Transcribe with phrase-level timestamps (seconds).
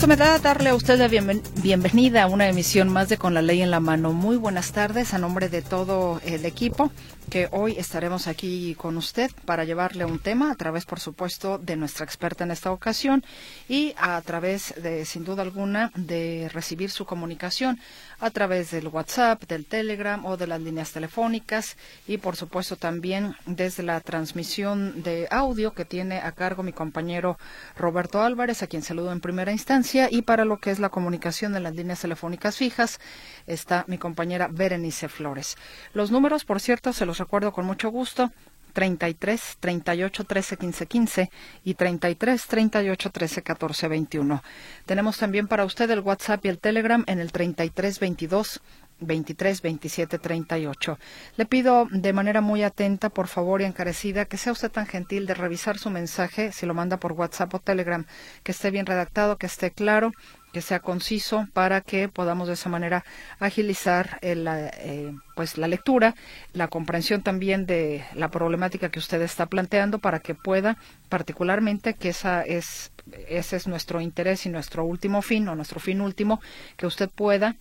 [0.00, 3.42] Gusto me da darle a usted la bienvenida a una emisión más de Con la
[3.42, 4.14] Ley en la Mano.
[4.14, 6.90] Muy buenas tardes a nombre de todo el equipo
[7.30, 11.76] que hoy estaremos aquí con usted para llevarle un tema a través, por supuesto, de
[11.76, 13.24] nuestra experta en esta ocasión
[13.68, 17.78] y a través de, sin duda alguna, de recibir su comunicación
[18.18, 21.76] a través del WhatsApp, del Telegram o de las líneas telefónicas
[22.08, 27.38] y, por supuesto, también desde la transmisión de audio que tiene a cargo mi compañero
[27.76, 31.52] Roberto Álvarez, a quien saludo en primera instancia, y para lo que es la comunicación
[31.52, 33.00] de las líneas telefónicas fijas
[33.46, 35.56] está mi compañera Berenice Flores.
[35.94, 38.30] Los números, por cierto, se los recuerdo con mucho gusto.
[38.72, 41.30] 33 38 13 15 15
[41.64, 44.42] y 33 38 13 14 21.
[44.86, 48.60] Tenemos también para usted el WhatsApp y el Telegram en el 33 22
[49.00, 50.98] 23 27 38.
[51.36, 55.26] Le pido de manera muy atenta, por favor y encarecida, que sea usted tan gentil
[55.26, 58.06] de revisar su mensaje, si lo manda por WhatsApp o Telegram,
[58.42, 60.12] que esté bien redactado, que esté claro,
[60.52, 63.04] que sea conciso para que podamos de esa manera
[63.38, 66.14] agilizar la, eh, pues la lectura,
[66.52, 70.76] la comprensión también de la problemática que usted está planteando para que pueda,
[71.08, 72.92] particularmente, que esa es,
[73.28, 76.40] ese es nuestro interés y nuestro último fin o nuestro fin último,
[76.76, 77.56] que usted pueda,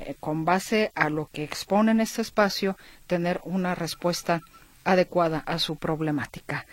[0.00, 4.40] eh, con base a lo que expone en este espacio, tener una respuesta
[4.84, 6.66] adecuada a su problemática.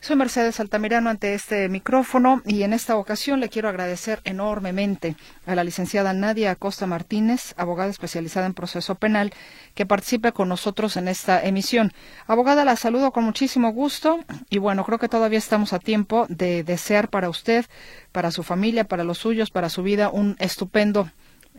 [0.00, 5.54] Soy Mercedes Altamirano ante este micrófono y en esta ocasión le quiero agradecer enormemente a
[5.54, 9.32] la licenciada Nadia Acosta Martínez, abogada especializada en proceso penal,
[9.74, 11.92] que participe con nosotros en esta emisión.
[12.26, 14.20] Abogada, la saludo con muchísimo gusto
[14.50, 17.64] y bueno, creo que todavía estamos a tiempo de desear para usted,
[18.12, 21.10] para su familia, para los suyos, para su vida un estupendo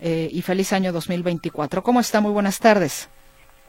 [0.02, 1.82] eh, y feliz año 2024.
[1.84, 2.22] ¿Cómo está?
[2.22, 3.10] Muy buenas tardes.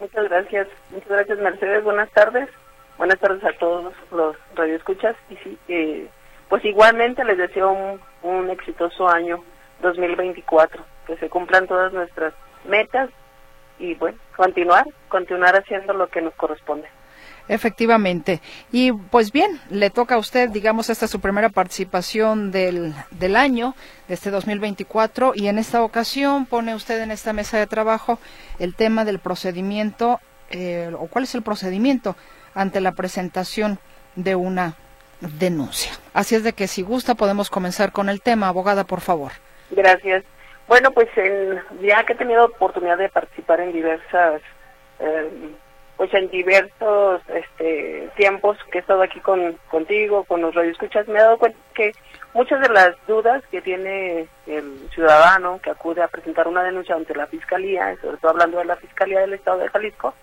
[0.01, 0.69] Muchas gracias.
[0.91, 1.85] Muchas gracias, Mercedes.
[1.85, 2.49] Buenas tardes.
[2.99, 6.09] Buenas tardes a todos los radioescuchas y sí, eh,
[6.49, 9.43] pues igualmente les deseo un, un exitoso año
[9.83, 12.33] 2024, que se cumplan todas nuestras
[12.67, 13.11] metas
[13.79, 16.89] y bueno, continuar, continuar haciendo lo que nos corresponde.
[17.49, 18.41] Efectivamente.
[18.73, 23.37] Y pues bien, le toca a usted, digamos, esta es su primera participación del, del
[23.37, 23.75] año,
[24.09, 28.19] de este 2024, y en esta ocasión pone usted en esta mesa de trabajo
[28.59, 30.21] el tema del procedimiento,
[30.51, 32.17] eh, o cuál es el procedimiento
[32.55, 33.79] ante la presentación
[34.17, 34.75] de una
[35.21, 35.93] denuncia.
[36.15, 38.49] Así es de que si gusta podemos comenzar con el tema.
[38.49, 39.33] Abogada, por favor.
[39.71, 40.25] Gracias.
[40.69, 41.09] Bueno, pues
[41.81, 44.43] ya que he tenido oportunidad de participar en diversas,
[44.99, 45.53] eh,
[45.97, 51.19] pues en diversos este, tiempos que he estado aquí con, contigo, con los radioescuchas, me
[51.19, 51.93] he dado cuenta que
[52.35, 57.15] muchas de las dudas que tiene el ciudadano que acude a presentar una denuncia ante
[57.15, 60.15] la Fiscalía, sobre todo hablando de la Fiscalía del Estado de Jalisco,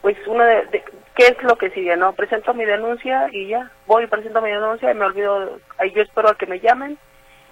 [0.00, 0.82] pues una de,
[1.14, 2.14] qué es lo que sigue, ¿no?
[2.14, 6.30] Presento mi denuncia y ya, voy, presento mi denuncia y me olvido, ahí yo espero
[6.30, 6.96] a que me llamen,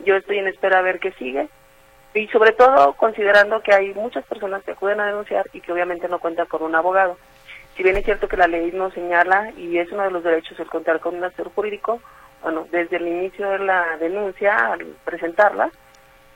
[0.00, 1.48] yo estoy en espera a ver qué sigue
[2.14, 6.08] y sobre todo considerando que hay muchas personas que acuden a denunciar y que obviamente
[6.08, 7.18] no cuentan con un abogado.
[7.76, 10.58] Si bien es cierto que la ley nos señala y es uno de los derechos
[10.58, 12.00] el contar con un asesor jurídico,
[12.42, 15.70] bueno, desde el inicio de la denuncia, al presentarla,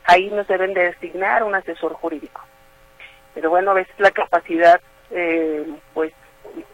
[0.05, 2.43] ahí nos deben de designar un asesor jurídico.
[3.35, 4.81] Pero bueno, a veces la capacidad
[5.11, 6.13] eh, pues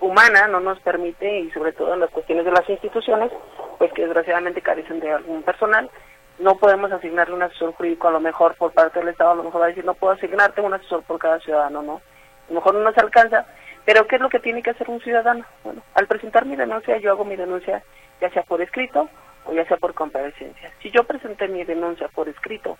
[0.00, 3.30] humana no nos permite y sobre todo en las cuestiones de las instituciones
[3.78, 5.90] pues que desgraciadamente carecen de algún personal
[6.38, 9.42] no podemos asignarle un asesor jurídico a lo mejor por parte del Estado a lo
[9.42, 12.54] mejor va a decir no puedo asignarte un asesor por cada ciudadano no a lo
[12.54, 13.46] mejor no nos alcanza
[13.86, 16.98] pero qué es lo que tiene que hacer un ciudadano bueno al presentar mi denuncia
[16.98, 17.82] yo hago mi denuncia
[18.20, 19.08] ya sea por escrito
[19.46, 20.72] o ya sea por comparecencia.
[20.82, 22.78] Si yo presenté mi denuncia por escrito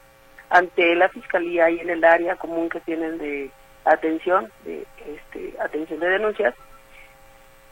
[0.50, 3.51] ante la fiscalía y en el área común que tienen de
[3.84, 6.54] atención de este, atención de denuncias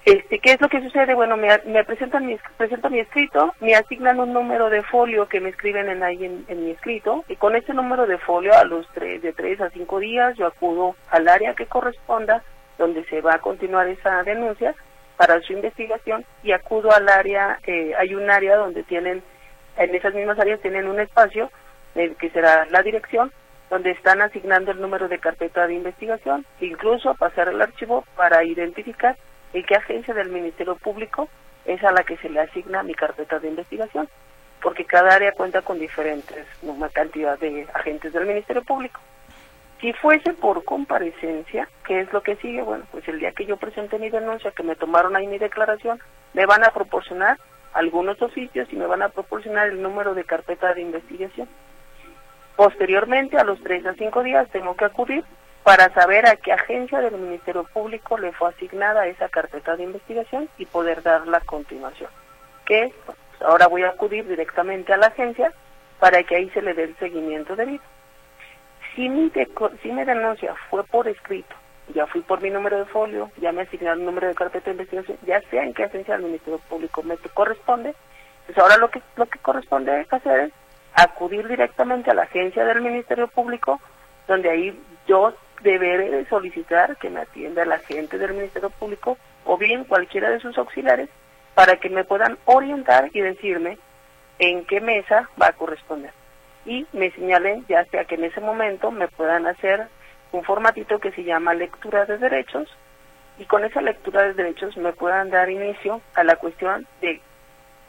[0.05, 3.75] este qué es lo que sucede bueno me, me presentan mi presento mi escrito me
[3.75, 7.57] asignan un número de folio que me escriben en ahí en, mi escrito y con
[7.57, 11.27] ese número de folio a los tres de tres a cinco días yo acudo al
[11.27, 12.43] área que corresponda
[12.79, 14.75] donde se va a continuar esa denuncia
[15.17, 19.23] para su investigación y acudo al área eh, hay un área donde tienen
[19.77, 21.51] en esas mismas áreas tienen un espacio
[21.95, 23.33] el que será la dirección
[23.71, 29.17] donde están asignando el número de carpeta de investigación, incluso pasar el archivo para identificar
[29.53, 31.29] en qué agencia del Ministerio Público
[31.65, 34.09] es a la que se le asigna mi carpeta de investigación,
[34.63, 39.01] porque cada área cuenta con diferentes, una cantidad de agentes del Ministerio Público.
[39.85, 42.63] Si fuese por comparecencia, ¿qué es lo que sigue?
[42.63, 46.01] Bueno, pues el día que yo presenté mi denuncia, que me tomaron ahí mi declaración,
[46.33, 47.37] me van a proporcionar
[47.75, 51.51] algunos oficios y me van a proporcionar el número de carpeta de investigación.
[52.57, 55.23] Posteriormente, a los tres a cinco días, tengo que acudir
[55.65, 60.49] para saber a qué agencia del Ministerio Público le fue asignada esa carpeta de investigación
[60.57, 62.09] y poder dar la continuación.
[62.65, 65.53] Que pues ahora voy a acudir directamente a la agencia
[66.01, 67.83] para que ahí se le dé el seguimiento debido.
[68.95, 69.31] Si mi,
[69.83, 71.55] si mi denuncia fue por escrito,
[71.93, 74.73] ya fui por mi número de folio, ya me asignaron el número de carpeta de
[74.73, 77.95] investigación, ya sea en qué agencia del Ministerio Público me corresponde,
[78.47, 80.53] pues ahora lo que, lo que corresponde hacer es
[80.95, 83.81] acudir directamente a la agencia del Ministerio Público,
[84.29, 89.59] donde ahí yo deberé de solicitar que me atienda la gente del Ministerio Público o
[89.59, 91.09] bien cualquiera de sus auxiliares
[91.55, 93.79] para que me puedan orientar y decirme
[94.39, 96.13] en qué mesa va a corresponder.
[96.67, 99.87] Y me señalen, ya sea que en ese momento me puedan hacer
[100.33, 102.69] un formatito que se llama lectura de derechos
[103.39, 107.21] y con esa lectura de derechos me puedan dar inicio a la cuestión de,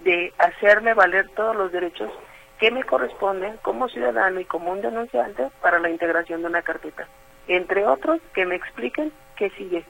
[0.01, 2.11] de hacerme valer todos los derechos
[2.59, 7.07] que me corresponden como ciudadano y como un denunciante para la integración de una carpeta.
[7.47, 9.83] Entre otros, que me expliquen qué sigue,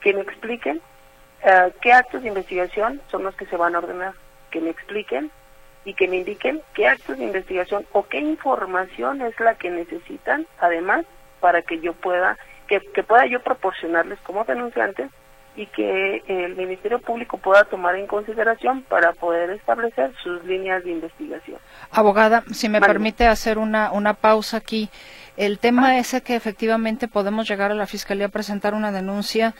[0.00, 0.80] que me expliquen
[1.44, 4.14] uh, qué actos de investigación son los que se van a ordenar,
[4.50, 5.30] que me expliquen
[5.84, 10.46] y que me indiquen qué actos de investigación o qué información es la que necesitan,
[10.58, 11.06] además,
[11.40, 12.36] para que yo pueda,
[12.66, 15.08] que, que pueda yo proporcionarles como denunciante
[15.58, 20.92] y que el Ministerio Público pueda tomar en consideración para poder establecer sus líneas de
[20.92, 21.58] investigación.
[21.90, 24.88] Abogada, si me permite hacer una, una pausa aquí.
[25.36, 25.98] El tema ah.
[25.98, 29.54] es que efectivamente podemos llegar a la Fiscalía a presentar una denuncia,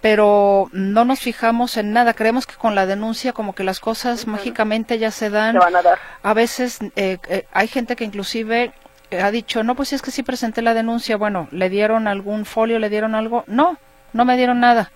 [0.00, 2.14] pero no nos fijamos en nada.
[2.14, 5.58] Creemos que con la denuncia como que las cosas mágicamente ya se dan.
[5.58, 5.98] van a dar.
[6.22, 8.72] A veces eh, eh, hay gente que inclusive
[9.18, 11.16] ha dicho, no, pues es que sí presenté la denuncia.
[11.16, 13.44] Bueno, ¿le dieron algún folio, le dieron algo?
[13.46, 13.76] No,
[14.12, 14.90] no me dieron nada.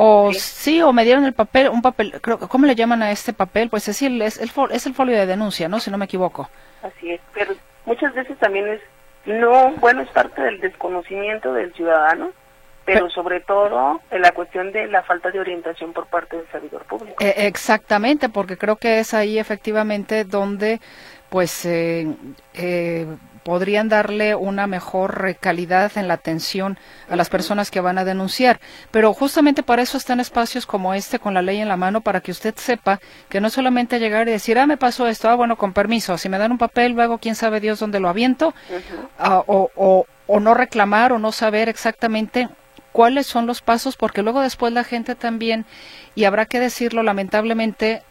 [0.00, 0.80] O sí.
[0.80, 3.68] o me dieron el papel, un papel, creo, ¿cómo le llaman a este papel?
[3.68, 5.80] Pues es el, es el, es el folio de denuncia, ¿no?
[5.80, 6.48] Si no me equivoco.
[6.84, 7.54] Así es, pero
[7.84, 8.80] muchas veces también es,
[9.26, 12.30] no, bueno, es parte del desconocimiento del ciudadano,
[12.94, 16.84] pero sobre todo en la cuestión de la falta de orientación por parte del servidor
[16.84, 17.16] público.
[17.20, 20.80] Eh, exactamente, porque creo que es ahí efectivamente donde
[21.28, 22.06] pues eh,
[22.54, 23.06] eh,
[23.42, 26.78] podrían darle una mejor calidad en la atención
[27.10, 28.60] a las personas que van a denunciar.
[28.90, 32.20] Pero justamente para eso están espacios como este con la ley en la mano para
[32.20, 35.56] que usted sepa que no solamente llegar y decir, ah, me pasó esto, ah, bueno,
[35.56, 38.54] con permiso, si me dan un papel, luego quién sabe Dios dónde lo aviento,
[39.18, 42.48] ah, o, o, o no reclamar o no saber exactamente
[42.98, 45.66] cuáles son los pasos, porque luego después la gente también,
[46.16, 48.02] y habrá que decirlo lamentablemente,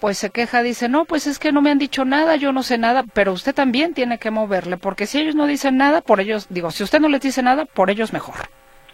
[0.00, 2.64] pues se queja, dice, no, pues es que no me han dicho nada, yo no
[2.64, 6.18] sé nada, pero usted también tiene que moverle, porque si ellos no dicen nada, por
[6.18, 8.34] ellos, digo, si usted no les dice nada, por ellos mejor.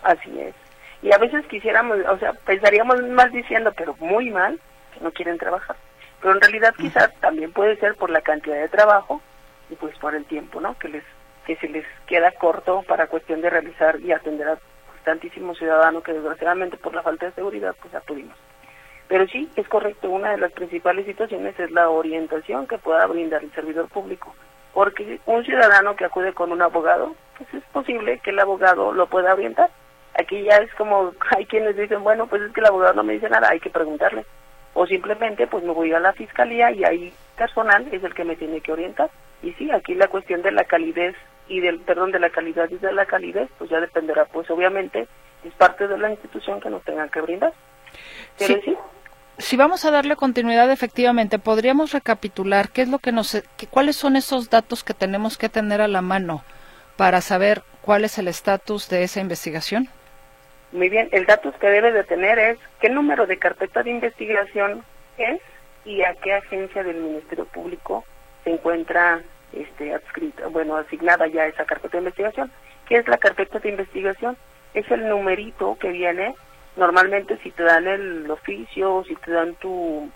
[0.03, 0.55] Así es.
[1.01, 4.61] Y a veces quisiéramos, o sea, pensaríamos mal diciendo, pero muy mal,
[4.93, 5.77] que no quieren trabajar.
[6.21, 9.23] Pero en realidad quizás también puede ser por la cantidad de trabajo
[9.71, 10.79] y pues por el tiempo, ¿no?
[10.79, 11.05] Que les
[11.47, 14.59] que se les queda corto para cuestión de realizar y atender a
[15.09, 18.37] tantísimo ciudadano que desgraciadamente por la falta de seguridad pues acudimos.
[19.09, 23.43] Pero sí, es correcto, una de las principales situaciones es la orientación que pueda brindar
[23.43, 24.35] el servidor público,
[24.75, 29.07] porque un ciudadano que acude con un abogado, pues es posible que el abogado lo
[29.07, 29.71] pueda orientar.
[30.13, 33.15] Aquí ya es como, hay quienes dicen, bueno, pues es que el abogado no me
[33.15, 34.27] dice nada, hay que preguntarle.
[34.75, 38.37] O simplemente, pues me voy a la fiscalía y ahí personal es el que me
[38.37, 39.09] tiene que orientar.
[39.43, 41.17] Y sí, aquí la cuestión de la calidez
[41.49, 45.09] y del perdón de la calidad y de la calidez pues ya dependerá pues obviamente
[45.45, 47.53] es parte de la institución que nos tengan que brindar.
[48.37, 48.61] Sí.
[49.39, 54.17] si vamos a darle continuidad efectivamente podríamos recapitular qué es lo que nos cuáles son
[54.17, 56.45] esos datos que tenemos que tener a la mano
[56.97, 59.89] para saber cuál es el estatus de esa investigación
[60.73, 64.85] muy bien el dato que debe de tener es qué número de carpeta de investigación
[65.17, 65.41] es
[65.85, 68.05] y a qué agencia del Ministerio Público
[68.45, 72.51] se encuentra este, adscrita, bueno, asignada ya esa carpeta de investigación.
[72.87, 74.37] ¿Qué es la carpeta de investigación?
[74.75, 76.35] Es el numerito que viene,
[76.77, 80.11] normalmente si te dan el oficio, si te dan tu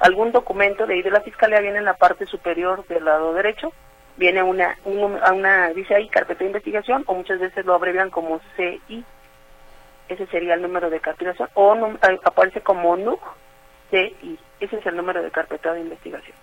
[0.00, 3.72] algún documento de ahí de la fiscalía, viene en la parte superior del lado derecho,
[4.16, 9.04] viene una, una, dice ahí carpeta de investigación, o muchas veces lo abrevian como CI,
[10.08, 11.74] ese sería el número de carpeta, o
[12.24, 13.20] aparece como NUC,
[13.90, 16.36] CI, ese es el número de carpeta de investigación.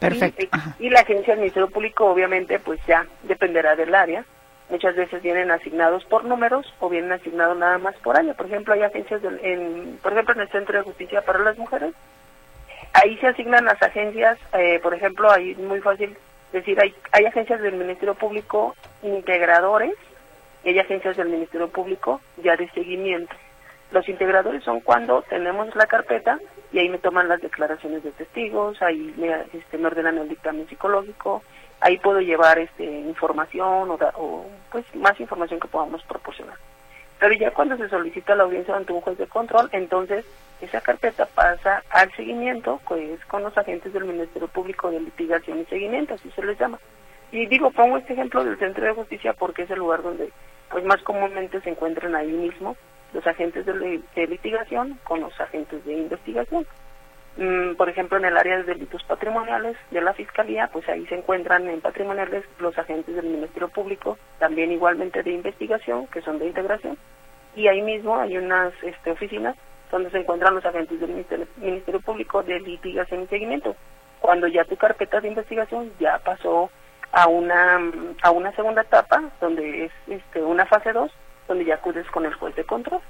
[0.00, 0.46] Perfecto.
[0.78, 4.24] Y, la agencia del Ministerio Público obviamente pues ya dependerá del área.
[4.70, 8.34] Muchas veces vienen asignados por números o vienen asignados nada más por área.
[8.34, 11.92] Por ejemplo, hay agencias, en, por ejemplo, en el Centro de Justicia para las Mujeres.
[12.92, 16.16] Ahí se asignan las agencias, eh, por ejemplo, ahí es muy fácil
[16.52, 19.94] decir, hay, hay agencias del Ministerio Público integradores
[20.64, 23.34] y hay agencias del Ministerio Público ya de seguimiento.
[23.90, 26.38] Los integradores son cuando tenemos la carpeta
[26.72, 30.68] y ahí me toman las declaraciones de testigos, ahí me, este, me ordenan el dictamen
[30.68, 31.42] psicológico,
[31.80, 36.56] ahí puedo llevar este, información o, o pues más información que podamos proporcionar.
[37.18, 40.24] Pero ya cuando se solicita la audiencia ante un juez de control, entonces
[40.60, 45.64] esa carpeta pasa al seguimiento, pues con los agentes del Ministerio Público de Litigación y
[45.64, 46.78] Seguimiento, así se les llama.
[47.32, 50.30] Y digo, pongo este ejemplo del Centro de Justicia porque es el lugar donde
[50.70, 52.76] pues más comúnmente se encuentran ahí mismo
[53.12, 56.66] los agentes de, litigación con los agentes de investigación.
[57.36, 61.16] Mm, por ejemplo, en el área de delitos patrimoniales de la Fiscalía, pues ahí se
[61.16, 66.46] encuentran en patrimoniales los agentes del Ministerio Público, también igualmente de investigación, que son de
[66.46, 66.98] integración,
[67.54, 69.56] y ahí mismo hay unas este, oficinas
[69.90, 73.74] donde se encuentran los agentes del Ministerio, Público de litigación y seguimiento.
[74.20, 76.70] Cuando ya tu carpeta de investigación ya pasó
[77.12, 77.80] a una
[78.22, 81.10] a una segunda etapa donde es este una fase 2
[81.50, 83.00] donde ya acudes con el juez de control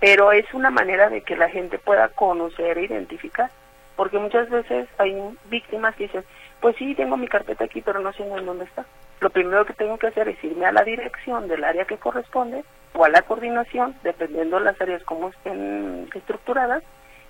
[0.00, 3.50] pero es una manera de que la gente pueda conocer e identificar
[3.96, 5.14] porque muchas veces hay
[5.44, 6.24] víctimas que dicen
[6.60, 8.84] pues sí tengo mi carpeta aquí pero no sé en dónde está
[9.20, 12.64] lo primero que tengo que hacer es irme a la dirección del área que corresponde
[12.94, 16.82] o a la coordinación dependiendo de las áreas como estén estructuradas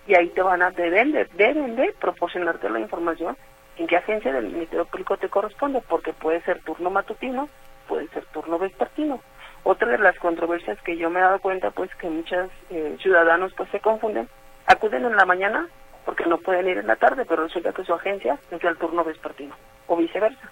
[0.06, 3.36] y ahí te van a deben de, deben de proporcionarte la información
[3.80, 7.48] en qué agencia del Ministerio Público te corresponde, porque puede ser turno matutino,
[7.88, 9.20] puede ser turno vespertino.
[9.62, 13.52] Otra de las controversias que yo me he dado cuenta, pues que muchos eh, ciudadanos
[13.54, 14.28] pues se confunden,
[14.66, 15.68] acuden en la mañana
[16.04, 19.04] porque no pueden ir en la tarde, pero resulta que su agencia es el turno
[19.04, 19.54] vespertino,
[19.86, 20.50] o viceversa.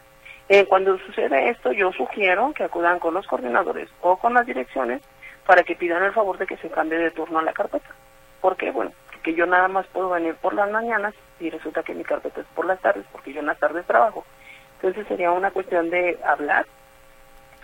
[0.49, 5.03] Eh, cuando sucede esto, yo sugiero que acudan con los coordinadores o con las direcciones
[5.47, 7.89] para que pidan el favor de que se cambie de turno a la carpeta.
[8.41, 8.71] ¿Por qué?
[8.71, 12.41] Bueno, porque yo nada más puedo venir por las mañanas y resulta que mi carpeta
[12.41, 14.25] es por las tardes porque yo en las tardes trabajo.
[14.77, 16.67] Entonces sería una cuestión de hablar,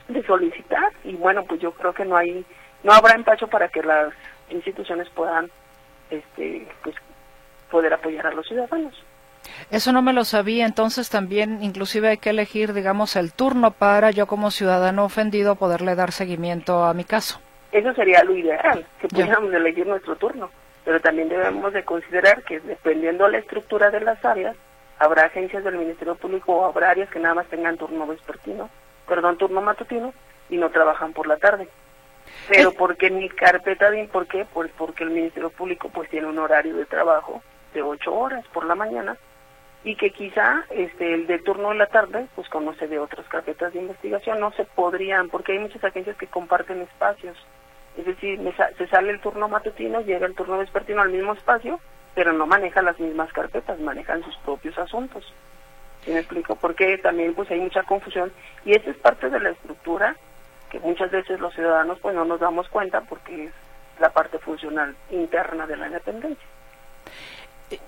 [0.09, 2.45] de solicitar y bueno, pues yo creo que no hay
[2.83, 4.13] no habrá empacho para que las
[4.51, 5.51] instituciones puedan
[6.11, 6.97] este pues
[7.71, 8.95] poder apoyar a los ciudadanos.
[9.71, 14.11] Eso no me lo sabía, entonces también inclusive hay que elegir, digamos, el turno para
[14.11, 17.41] yo como ciudadano ofendido poderle dar seguimiento a mi caso.
[17.73, 20.51] Eso sería lo ideal, que pudiéramos elegir nuestro turno
[20.85, 24.55] pero también debemos de considerar que dependiendo de la estructura de las áreas,
[24.99, 28.69] habrá agencias del Ministerio Público o habrá áreas que nada más tengan turno vespertino,
[29.07, 30.13] perdón, turno matutino
[30.49, 31.69] y no trabajan por la tarde.
[32.49, 34.47] Pero porque mi carpeta de ¿por qué?
[34.53, 37.43] Pues porque el Ministerio Público pues tiene un horario de trabajo
[37.75, 39.17] de ocho horas por la mañana
[39.83, 43.75] y que quizá este el de turno de la tarde pues conoce de otras carpetas
[43.75, 47.37] de investigación no se podrían porque hay muchas agencias que comparten espacios
[47.97, 48.41] es decir,
[48.77, 51.79] se sale el turno matutino, llega el turno vespertino al mismo espacio,
[52.15, 55.33] pero no maneja las mismas carpetas, manejan sus propios asuntos.
[56.05, 56.57] ¿Sí me explico?
[56.57, 58.33] Porque también pues hay mucha confusión
[58.65, 60.17] y esa es parte de la estructura
[60.71, 63.53] que muchas veces los ciudadanos pues no nos damos cuenta porque es
[64.01, 66.47] la parte funcional interna de la independencia.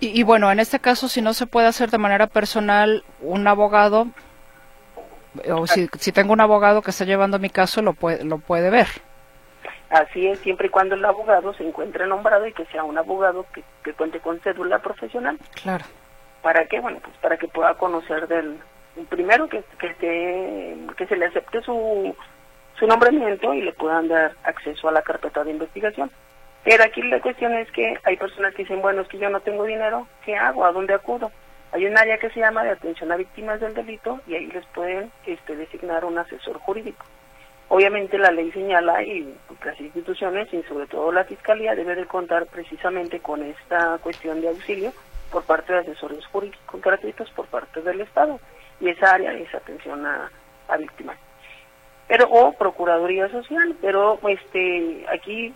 [0.01, 3.47] Y, y, bueno, en este caso, si no se puede hacer de manera personal, un
[3.47, 4.09] abogado,
[5.53, 8.71] o si, si tengo un abogado que está llevando mi caso, lo puede, lo puede
[8.71, 8.87] ver.
[9.91, 13.47] Así es, siempre y cuando el abogado se encuentre nombrado y que sea un abogado
[13.55, 15.39] que, que cuente con cédula profesional.
[15.63, 15.85] Claro.
[16.47, 16.79] ¿Para qué?
[16.79, 18.61] Bueno, pues para que pueda conocer del...
[19.09, 22.15] Primero que, que, se le acepte su,
[22.79, 26.09] su nombramiento y le puedan dar acceso a la carpeta de investigación.
[26.63, 29.41] Pero aquí la cuestión es que hay personas que dicen, bueno, es que yo no
[29.41, 30.65] tengo dinero, ¿qué hago?
[30.65, 31.33] ¿A dónde acudo?
[31.73, 34.65] Hay un área que se llama de atención a víctimas del delito y ahí les
[34.67, 37.05] pueden este, designar un asesor jurídico.
[37.71, 42.47] Obviamente la ley señala y las instituciones y sobre todo la Fiscalía debe de contar
[42.47, 44.93] precisamente con esta cuestión de auxilio
[45.37, 48.41] por parte de asesores jurídicos gratuitos por parte del Estado
[48.81, 50.31] y esa área es atención a,
[50.79, 51.19] víctimas.
[52.09, 55.53] Pero o Procuraduría Social, pero este aquí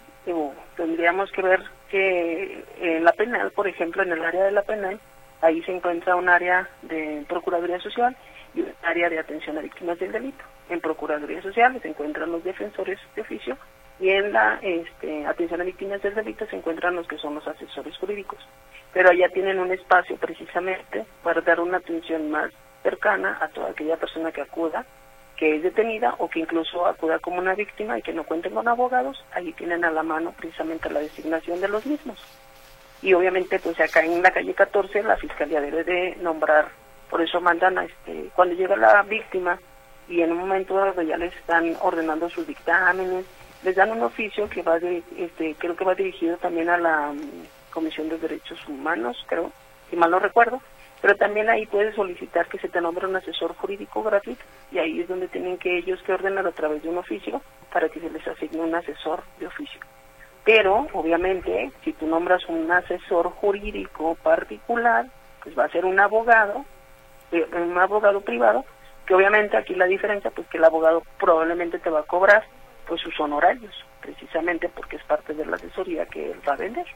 [0.77, 5.01] tendríamos que ver que en la penal, por ejemplo, en el área de la penal,
[5.41, 8.15] ahí se encuentra un área de Procuraduría Social
[8.55, 12.45] y un área de atención a víctimas del delito en Procuraduría Social se encuentran los
[12.45, 13.57] defensores de oficio
[14.01, 17.47] y en la este, atención a víctimas del delito se encuentran los que son los
[17.47, 18.39] asesores jurídicos.
[18.93, 22.51] Pero allá tienen un espacio precisamente para dar una atención más
[22.83, 24.87] cercana a toda aquella persona que acuda,
[25.37, 28.67] que es detenida o que incluso acuda como una víctima y que no cuenten con
[28.69, 32.19] abogados, allí tienen a la mano precisamente la designación de los mismos.
[33.03, 36.69] Y obviamente pues acá en la calle 14 la fiscalía debe de nombrar,
[37.11, 39.59] por eso mandan a este, cuando llega la víctima
[40.09, 43.25] y en un momento dado ya les están ordenando sus dictámenes,
[43.63, 47.13] les dan un oficio que va de, este, creo que va dirigido también a la
[47.13, 49.53] mm, Comisión de Derechos Humanos, creo,
[49.91, 50.61] si mal no recuerdo,
[51.01, 55.01] Pero también ahí puedes solicitar que se te nombre un asesor jurídico gratuito y ahí
[55.01, 57.41] es donde tienen que ellos que ordenar a través de un oficio
[57.73, 59.81] para que se les asigne un asesor de oficio.
[60.45, 65.07] Pero, obviamente, si tú nombras un asesor jurídico particular,
[65.43, 66.65] pues va a ser un abogado,
[67.33, 68.65] eh, un abogado privado,
[69.07, 72.45] que obviamente aquí la diferencia, pues que el abogado probablemente te va a cobrar
[72.91, 76.87] pues sus honorarios, precisamente porque es parte de la asesoría que él va a vender.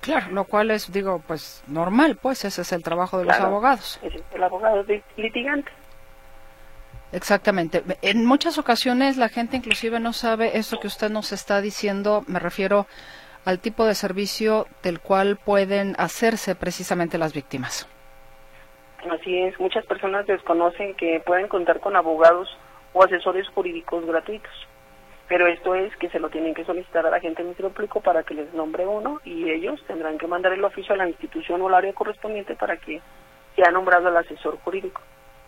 [0.00, 3.98] Claro, lo cual es, digo, pues normal, pues ese es el trabajo de los abogados.
[4.00, 5.72] Es el abogado de litigante.
[7.10, 7.82] Exactamente.
[8.00, 12.38] En muchas ocasiones la gente inclusive no sabe eso que usted nos está diciendo, me
[12.38, 12.86] refiero
[13.44, 17.88] al tipo de servicio del cual pueden hacerse precisamente las víctimas.
[19.10, 22.56] Así es, muchas personas desconocen que pueden contar con abogados
[22.92, 24.52] o asesores jurídicos gratuitos
[25.28, 28.00] pero esto es que se lo tienen que solicitar a la gente del Ministerio Público
[28.00, 31.60] para que les nombre uno y ellos tendrán que mandar el oficio a la institución
[31.62, 33.00] o al área correspondiente para que
[33.56, 35.00] sea nombrado el asesor jurídico.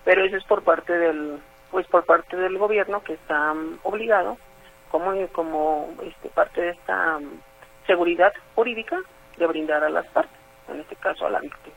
[0.05, 1.39] Pero eso es por parte del
[1.71, 4.39] pues por parte del gobierno que está mm, obligado
[4.91, 7.41] como como este parte de esta mm,
[7.87, 8.99] seguridad jurídica
[9.37, 10.37] de brindar a las partes,
[10.69, 11.77] en este caso a la víctima.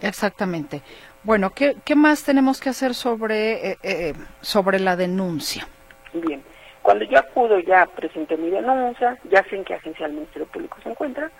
[0.00, 0.82] Exactamente.
[1.22, 5.68] Bueno, ¿qué, qué más tenemos que hacer sobre, eh, eh, sobre la denuncia?
[6.12, 6.42] Bien,
[6.82, 10.78] cuando yo acudo ya presenté mi denuncia, ya sé en qué agencia del Ministerio Público
[10.82, 11.30] se encuentra.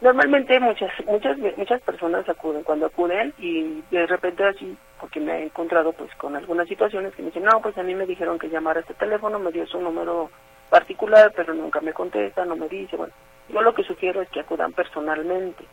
[0.00, 5.44] Normalmente muchas muchas muchas personas acuden cuando acuden y de repente así, porque me he
[5.44, 8.48] encontrado pues con algunas situaciones que me dicen, no, pues a mí me dijeron que
[8.48, 10.30] llamara a este teléfono, me dio su número
[10.70, 13.12] particular, pero nunca me contesta, no me dice, bueno,
[13.48, 15.64] yo lo que sugiero es que acudan personalmente.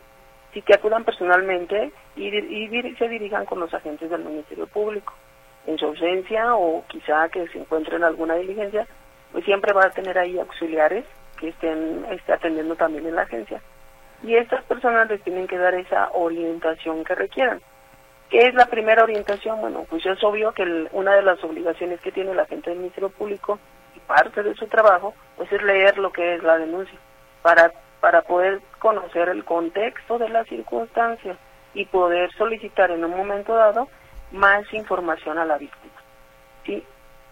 [0.54, 5.14] Sí, que acudan personalmente y, y se dirijan con los agentes del Ministerio Público
[5.66, 8.88] en su ausencia o quizá que se encuentre en alguna diligencia,
[9.32, 11.06] pues siempre va a tener ahí auxiliares
[11.40, 13.62] que estén atendiendo también en la agencia.
[14.24, 17.62] Y estas personas les tienen que dar esa orientación que requieran.
[18.30, 19.60] ¿Qué es la primera orientación?
[19.60, 23.10] Bueno, pues es obvio que una de las obligaciones que tiene la gente del Ministerio
[23.10, 23.60] Público
[23.96, 26.98] y parte de su trabajo, pues es leer lo que es la denuncia,
[27.42, 31.38] para, para poder conocer el contexto de la circunstancia
[31.74, 33.88] y poder solicitar en un momento dado
[34.34, 35.94] más información a la víctima.
[36.66, 36.84] ¿sí?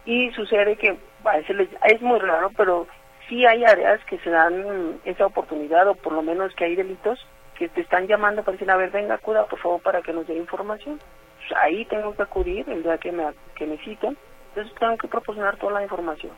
[0.05, 2.87] Y sucede que a veces es muy raro, pero
[3.27, 7.19] sí hay áreas que se dan esa oportunidad, o por lo menos que hay delitos
[7.57, 10.25] que te están llamando para decir, a ver, venga, acuda por favor para que nos
[10.27, 10.99] dé información.
[11.37, 15.57] Pues ahí tengo que acudir el día que me, que me entonces tengo que proporcionar
[15.57, 16.33] toda la información.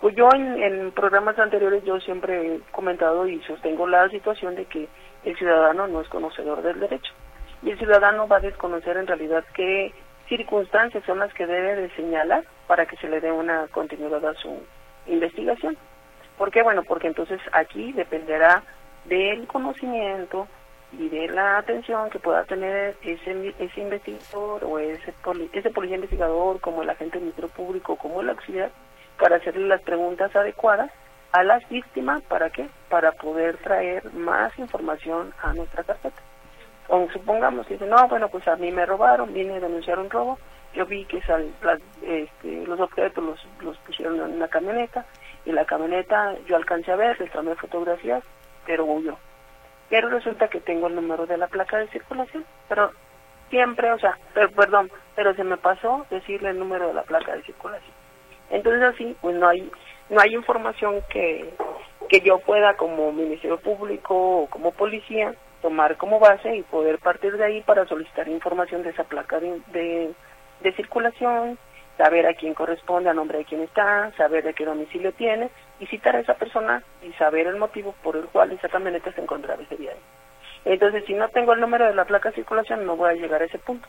[0.00, 4.64] Pues yo en, en programas anteriores yo siempre he comentado y sostengo la situación de
[4.64, 4.88] que
[5.24, 7.12] el ciudadano no es conocedor del derecho
[7.62, 9.92] y el ciudadano va a desconocer en realidad qué
[10.28, 14.34] circunstancias son las que debe de señalar para que se le dé una continuidad a
[14.34, 14.62] su
[15.06, 15.76] investigación.
[16.38, 16.62] ¿Por qué?
[16.62, 18.62] Bueno, porque entonces aquí dependerá
[19.04, 20.46] del conocimiento
[20.92, 25.14] y de la atención que pueda tener ese, ese investigador o ese,
[25.52, 28.70] ese policía investigador como el agente del Ministerio Público como el auxiliar
[29.18, 30.90] para hacerle las preguntas adecuadas
[31.32, 32.68] a las víctimas, ¿para qué?
[32.88, 36.22] Para poder traer más información a nuestra carpeta.
[36.92, 40.10] O supongamos que dice, no, bueno, pues a mí me robaron, vine a denunciar un
[40.10, 40.40] robo,
[40.74, 45.06] yo vi que este, los objetos los, los pusieron en una camioneta
[45.44, 48.24] y la camioneta yo alcancé a ver, les tomé fotografías,
[48.66, 49.16] pero huyó.
[49.88, 52.90] Pero resulta que tengo el número de la placa de circulación, pero
[53.50, 57.36] siempre, o sea, pero, perdón, pero se me pasó decirle el número de la placa
[57.36, 57.94] de circulación.
[58.50, 59.70] Entonces así, pues no hay
[60.08, 61.54] no hay información que,
[62.08, 67.36] que yo pueda como Ministerio Público o como policía tomar como base y poder partir
[67.36, 70.14] de ahí para solicitar información de esa placa de,
[70.62, 71.58] de, circulación,
[71.96, 75.86] saber a quién corresponde, a nombre de quién está, saber de qué domicilio tiene y
[75.86, 79.62] citar a esa persona y saber el motivo por el cual esa camioneta se encontraba
[79.62, 79.92] ese día.
[80.64, 83.42] Entonces, si no tengo el número de la placa de circulación, no voy a llegar
[83.42, 83.88] a ese punto.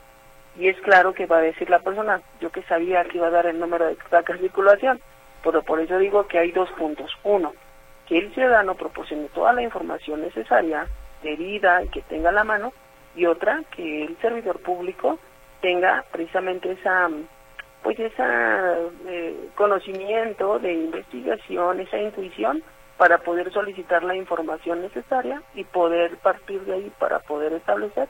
[0.57, 3.31] Y es claro que va a decir la persona, yo que sabía que iba a
[3.31, 4.99] dar el número de placa de circulación,
[5.43, 7.12] pero por eso digo que hay dos puntos.
[7.23, 7.53] Uno,
[8.07, 10.88] que el ciudadano proporcione toda la información necesaria
[11.23, 12.73] herida y que tenga la mano,
[13.15, 15.19] y otra que el servidor público
[15.62, 17.10] tenga precisamente esa
[17.84, 18.75] pues esa
[19.07, 22.63] eh, conocimiento de investigación, esa intuición
[22.97, 28.07] para poder solicitar la información necesaria y poder partir de ahí para poder establecer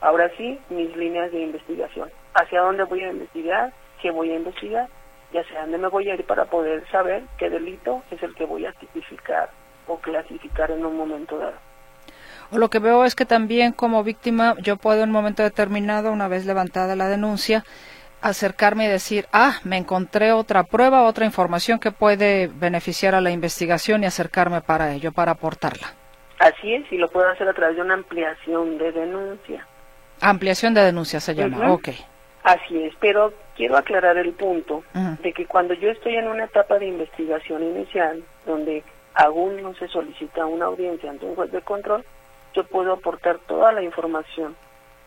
[0.00, 4.88] ahora sí mis líneas de investigación, hacia dónde voy a investigar, qué voy a investigar
[5.32, 8.44] y hacia dónde me voy a ir para poder saber qué delito es el que
[8.44, 9.50] voy a tipificar
[9.86, 11.69] o clasificar en un momento dado.
[12.52, 16.12] O lo que veo es que también como víctima yo puedo en un momento determinado,
[16.12, 17.64] una vez levantada la denuncia,
[18.22, 23.30] acercarme y decir, ah, me encontré otra prueba, otra información que puede beneficiar a la
[23.30, 25.94] investigación y acercarme para ello, para aportarla.
[26.38, 29.66] Así es, y lo puedo hacer a través de una ampliación de denuncia.
[30.20, 31.88] Ampliación de denuncia se llama, ok.
[32.42, 36.78] Así es, pero quiero aclarar el punto de que cuando yo estoy en una etapa
[36.78, 38.82] de investigación inicial, donde
[39.14, 42.04] aún no se solicita una audiencia ante un juez de control,
[42.54, 44.56] yo puedo aportar toda la información,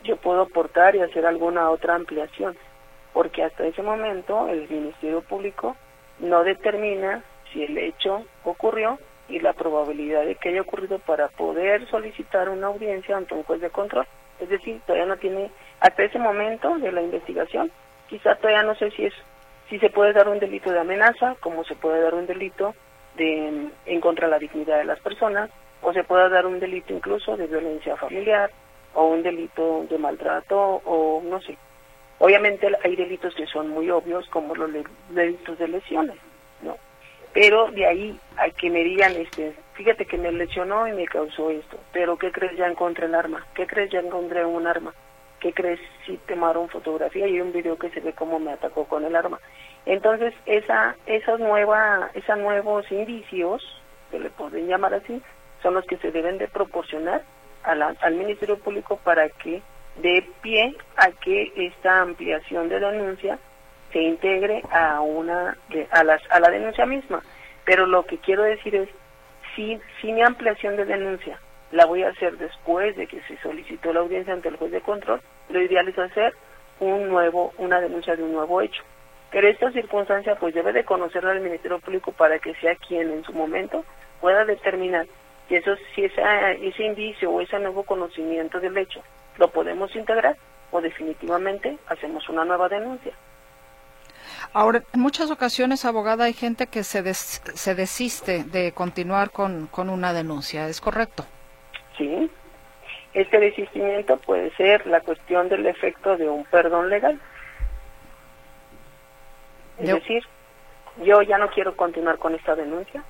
[0.03, 2.57] yo puedo aportar y hacer alguna otra ampliación,
[3.13, 5.75] porque hasta ese momento el Ministerio Público
[6.19, 8.97] no determina si el hecho ocurrió
[9.29, 13.61] y la probabilidad de que haya ocurrido para poder solicitar una audiencia ante un juez
[13.61, 14.05] de control.
[14.39, 17.71] Es decir, todavía no tiene, hasta ese momento de la investigación,
[18.09, 19.13] quizá todavía no sé si es,
[19.69, 22.75] si se puede dar un delito de amenaza, como se puede dar un delito
[23.15, 25.49] de en contra de la dignidad de las personas,
[25.83, 28.49] o se puede dar un delito incluso de violencia familiar,
[28.93, 31.57] o un delito de maltrato, o no sé.
[32.19, 34.71] Obviamente hay delitos que son muy obvios, como los
[35.09, 36.15] delitos de lesiones,
[36.61, 36.77] ¿no?
[37.33, 41.49] Pero de ahí a que me digan, este, fíjate que me lesionó y me causó
[41.49, 43.45] esto, pero ¿qué crees ya encontré el arma?
[43.55, 44.93] ¿Qué crees ya encontré un arma?
[45.39, 49.03] ¿Qué crees si tomaron fotografía y un video que se ve cómo me atacó con
[49.03, 49.39] el arma?
[49.85, 53.61] Entonces, esa, esas nueva, esos nuevos indicios,
[54.11, 55.21] que le pueden llamar así,
[55.63, 57.23] son los que se deben de proporcionar
[57.63, 59.61] al Ministerio Público para que
[60.01, 63.39] dé pie a que esta ampliación de denuncia
[63.91, 65.57] se integre a una
[65.91, 67.23] a, las, a la denuncia misma.
[67.63, 68.89] Pero lo que quiero decir es,
[69.55, 71.39] si, si mi ampliación de denuncia
[71.71, 74.81] la voy a hacer después de que se solicitó la audiencia ante el juez de
[74.81, 76.33] control, lo ideal es hacer
[76.79, 78.83] un nuevo, una denuncia de un nuevo hecho.
[79.31, 83.23] Pero esta circunstancia pues debe de conocerla el Ministerio Público para que sea quien en
[83.23, 83.85] su momento
[84.21, 85.07] pueda determinar
[85.47, 89.01] si, eso, si esa, ese indicio o ese nuevo conocimiento del hecho
[89.37, 90.37] lo podemos integrar
[90.71, 93.13] o definitivamente hacemos una nueva denuncia.
[94.53, 99.89] Ahora, en muchas ocasiones, abogada, hay gente que se, se desiste de continuar con, con
[99.89, 101.25] una denuncia, ¿es correcto?
[101.97, 102.29] Sí.
[103.13, 107.19] Este desistimiento puede ser la cuestión del efecto de un perdón legal.
[109.79, 110.23] Es decir,
[111.03, 113.03] yo ya no quiero continuar con esta denuncia.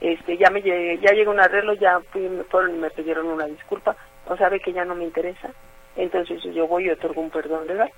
[0.00, 4.36] Este, ya me llegué, ya llegó un arreglo, ya fui, me, pidieron una disculpa, o
[4.36, 5.50] sabe que ya no me interesa.
[5.96, 7.90] Entonces yo voy y otorgo un perdón legal.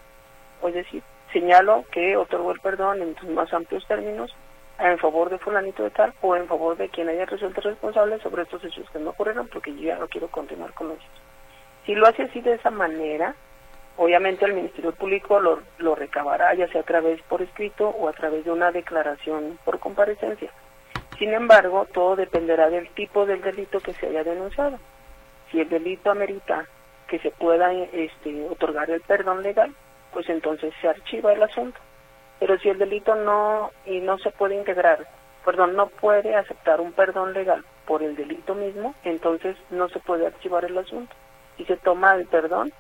[0.67, 4.35] Es decir, señalo que otorgó el perdón en sus más amplios términos
[4.79, 8.43] en favor de fulanito de tal o en favor de quien haya resuelto responsable sobre
[8.43, 11.05] estos hechos que no ocurrieron porque yo ya no quiero continuar con ellos.
[11.87, 13.35] Si lo hace así de esa manera,
[13.97, 18.13] obviamente el Ministerio Público lo, lo recabará ya sea a través por escrito o a
[18.13, 20.51] través de una declaración por comparecencia.
[21.19, 24.79] Sin embargo, todo dependerá del tipo del delito que se haya denunciado.
[25.51, 26.67] Si el delito amerita
[27.07, 29.75] que se pueda este, otorgar el perdón legal,
[30.13, 31.79] pues entonces se archiva el asunto.
[32.41, 35.07] Pero si el delito no y no se puede integrar,
[35.45, 40.27] perdón, no puede aceptar un perdón legal por el delito mismo, entonces no se puede
[40.27, 41.15] archivar el asunto.
[41.59, 42.73] Y se toma el perdón,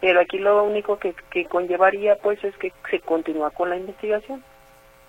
[0.00, 4.44] pero aquí lo único que, que conllevaría pues es que se continúa con la investigación,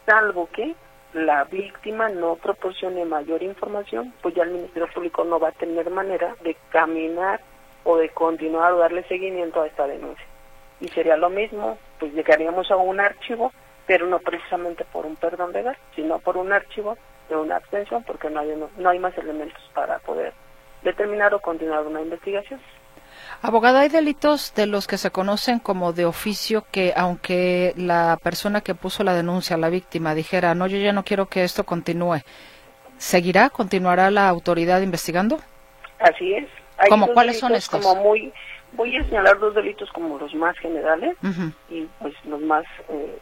[0.05, 0.75] salvo que
[1.13, 5.89] la víctima no proporcione mayor información, pues ya el Ministerio Público no va a tener
[5.89, 7.39] manera de caminar
[7.84, 10.26] o de continuar o darle seguimiento a esta denuncia.
[10.80, 13.52] Y sería lo mismo, pues llegaríamos a un archivo,
[13.86, 16.97] pero no precisamente por un perdón legal, sino por un archivo
[17.30, 20.34] de una abstención, porque no hay, no hay más elementos para poder
[20.82, 22.60] determinar o continuar una investigación.
[23.41, 28.62] Abogada, hay delitos de los que se conocen como de oficio que aunque la persona
[28.62, 32.21] que puso la denuncia, la víctima, dijera, no, yo ya no quiero que esto continúe,
[32.97, 35.39] ¿seguirá, continuará la autoridad investigando?
[35.99, 36.47] Así es.
[36.89, 37.86] ¿Cómo, ¿Cuáles son estos?
[37.86, 38.33] Como muy,
[38.73, 41.15] voy a señalar dos delitos como los más generales
[41.69, 43.19] y pues los más eh,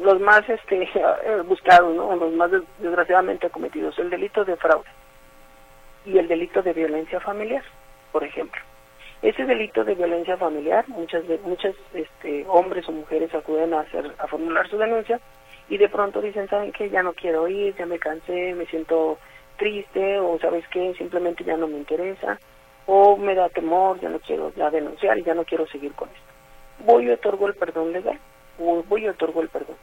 [0.00, 2.14] los más este eh, buscados, ¿no?
[2.16, 4.88] Los más desgraciadamente cometidos, el delito de fraude
[6.04, 7.62] y el delito de violencia familiar,
[8.12, 8.60] por ejemplo.
[9.24, 14.26] Ese delito de violencia familiar, muchas muchas este, hombres o mujeres acuden a hacer a
[14.26, 15.18] formular su denuncia
[15.70, 16.90] y de pronto dicen, ¿saben qué?
[16.90, 19.18] Ya no quiero ir, ya me cansé, me siento
[19.56, 20.92] triste o ¿sabes qué?
[20.98, 22.38] Simplemente ya no me interesa
[22.84, 26.10] o me da temor, ya no quiero ya denunciar y ya no quiero seguir con
[26.10, 26.84] esto.
[26.84, 28.20] Voy y otorgo el perdón legal,
[28.58, 29.76] o voy y otorgo el perdón.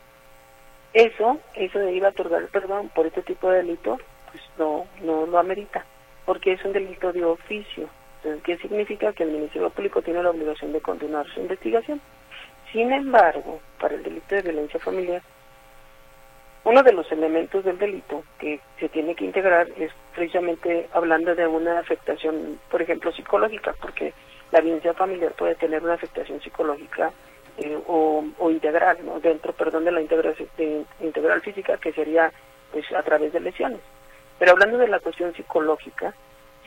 [0.94, 3.98] Eso, eso de ir a otorgar el perdón por este tipo de delito,
[4.32, 5.84] pues no, no lo amerita,
[6.28, 7.90] porque es un delito de oficio.
[8.24, 9.14] Entonces, ¿qué significa?
[9.14, 12.00] Que el Ministerio Público tiene la obligación de continuar su investigación.
[12.72, 15.22] Sin embargo, para el delito de violencia familiar,
[16.64, 21.48] uno de los elementos del delito que se tiene que integrar es precisamente hablando de
[21.48, 24.14] una afectación, por ejemplo, psicológica, porque
[24.52, 27.12] la violencia familiar puede tener una afectación psicológica
[27.58, 29.20] eh, o, integral, ¿no?
[29.20, 30.48] dentro, perdón, de la integración
[31.00, 32.32] integral física, que sería
[32.72, 33.82] pues a través de lesiones.
[34.38, 36.14] Pero hablando de la cuestión psicológica,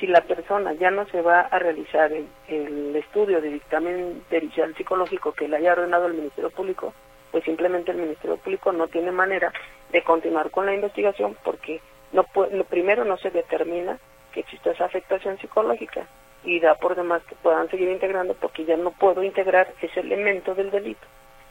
[0.04, 5.32] si la persona ya no se va a realizar el, estudio de dictamen pericial psicológico
[5.32, 6.92] que le haya ordenado el Ministerio Público,
[7.30, 9.50] pues simplemente el Ministerio Público no tiene manera
[9.90, 11.80] de continuar con la investigación porque
[12.12, 12.24] no
[12.68, 13.98] primero no se determina
[14.32, 16.06] que exista esa afectación psicológica
[16.44, 20.54] y da por demás que puedan seguir integrando porque ya no puedo integrar ese elemento
[20.54, 21.06] del delito.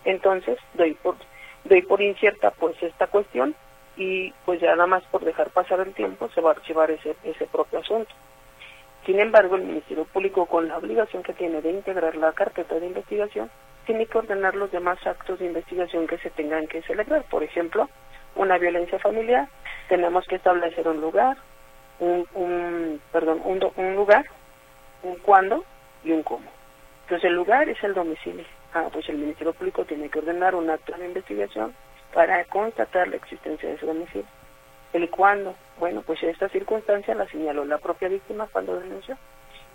[0.05, 1.15] Entonces doy por
[1.63, 3.55] doy por incierta pues esta cuestión
[3.97, 7.15] y pues ya nada más por dejar pasar el tiempo se va a archivar ese
[7.23, 8.13] ese propio asunto.
[9.05, 12.87] Sin embargo, el Ministerio Público, con la obligación que tiene de integrar la carpeta de
[12.87, 13.49] investigación,
[13.85, 17.23] tiene que ordenar los demás actos de investigación que se tengan que celebrar.
[17.23, 17.89] Por ejemplo,
[18.35, 19.49] una violencia familiar,
[19.89, 21.37] tenemos que establecer un lugar,
[21.99, 24.25] un, perdón, un, un lugar,
[25.03, 25.65] un cuándo
[26.03, 26.49] y un cómo.
[27.03, 28.45] Entonces el lugar es el domicilio.
[28.73, 31.75] Ah, pues el Ministerio Público tiene que ordenar un acto de investigación
[32.13, 34.25] para constatar la existencia de ese domicilio.
[34.93, 39.17] El cuándo, bueno, pues esta circunstancia la señaló la propia víctima cuando denunció.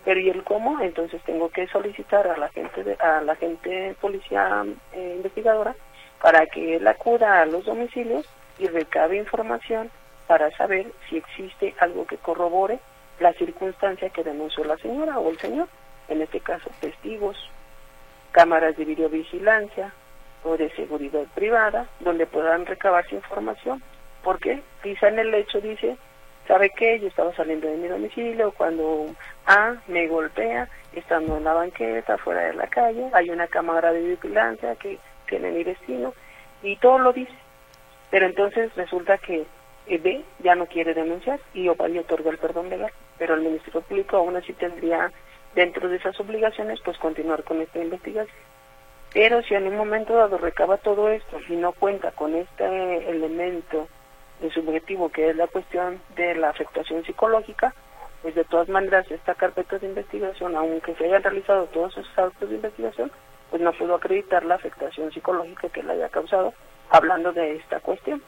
[0.05, 0.79] Pero ¿y el cómo?
[0.79, 5.75] Entonces tengo que solicitar a la gente, de, a la gente policía eh, investigadora
[6.21, 8.25] para que él acuda a los domicilios
[8.59, 9.91] y recabe información
[10.27, 12.79] para saber si existe algo que corrobore
[13.19, 15.67] la circunstancia que denunció la señora o el señor,
[16.07, 17.37] en este caso testigos,
[18.31, 19.91] cámaras de videovigilancia
[20.43, 23.83] o de seguridad privada, donde puedan recabarse información
[24.23, 25.97] porque quizá en el hecho dice,
[26.47, 26.99] ¿sabe qué?
[26.99, 29.05] Yo estaba saliendo de mi domicilio cuando
[29.45, 34.01] A me golpea, estando en la banqueta, fuera de la calle, hay una cámara de
[34.01, 36.13] vigilancia que tiene mi destino,
[36.63, 37.33] y todo lo dice.
[38.09, 39.45] Pero entonces resulta que
[39.87, 44.17] B ya no quiere denunciar y le otorga el perdón legal, pero el Ministerio Público
[44.17, 45.11] aún así tendría
[45.55, 48.35] dentro de esas obligaciones pues continuar con esta investigación.
[49.13, 53.87] Pero si en un momento dado recaba todo esto y no cuenta con este elemento
[54.41, 57.73] de subjetivo, que es la cuestión de la afectación psicológica,
[58.21, 62.49] pues de todas maneras esta carpeta de investigación, aunque se hayan realizado todos esos actos
[62.49, 63.11] de investigación,
[63.49, 66.53] pues no pudo acreditar la afectación psicológica que le haya causado,
[66.89, 68.21] hablando de esta cuestión.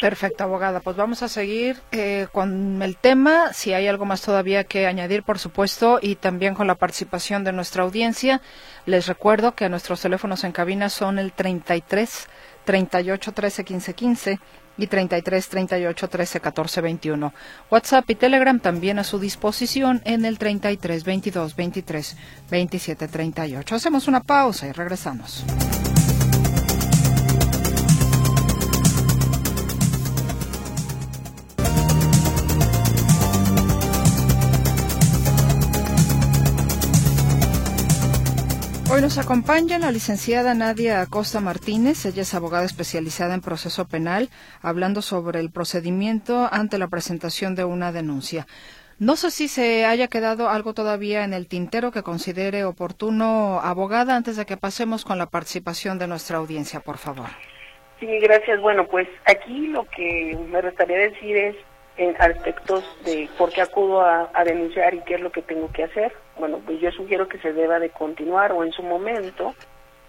[0.00, 0.80] Perfecto, abogada.
[0.80, 3.52] Pues vamos a seguir eh, con el tema.
[3.52, 7.52] Si hay algo más todavía que añadir, por supuesto, y también con la participación de
[7.52, 8.40] nuestra audiencia,
[8.86, 12.28] les recuerdo que nuestros teléfonos en cabina son el 33
[12.64, 14.40] 38 13 15 15
[14.82, 17.32] y 33 38 13 14 21.
[17.70, 22.16] WhatsApp y Telegram también a su disposición en el 33 22 23
[22.50, 23.74] 27 38.
[23.74, 25.44] Hacemos una pausa y regresamos.
[38.92, 42.04] Hoy nos acompaña la licenciada Nadia Acosta Martínez.
[42.06, 44.30] Ella es abogada especializada en proceso penal,
[44.62, 48.48] hablando sobre el procedimiento ante la presentación de una denuncia.
[48.98, 54.16] No sé si se haya quedado algo todavía en el tintero que considere oportuno, abogada,
[54.16, 57.28] antes de que pasemos con la participación de nuestra audiencia, por favor.
[58.00, 58.60] Sí, gracias.
[58.60, 61.56] Bueno, pues aquí lo que me gustaría decir es
[61.96, 65.84] en aspectos de por qué acudo a, denunciar y qué es lo que tengo que
[65.84, 66.12] hacer.
[66.40, 69.54] Bueno, pues yo sugiero que se deba de continuar o en su momento,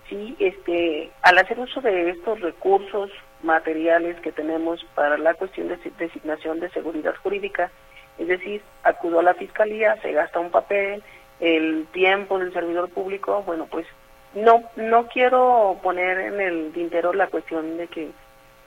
[0.10, 3.12] sí, este, al hacer uso de estos recursos
[3.44, 7.70] materiales que tenemos para la cuestión de designación de seguridad jurídica,
[8.18, 11.04] es decir, acudo a la fiscalía, se gasta un papel,
[11.42, 13.86] el tiempo del servidor público, bueno, pues
[14.34, 18.10] no no quiero poner en el tintero la cuestión de que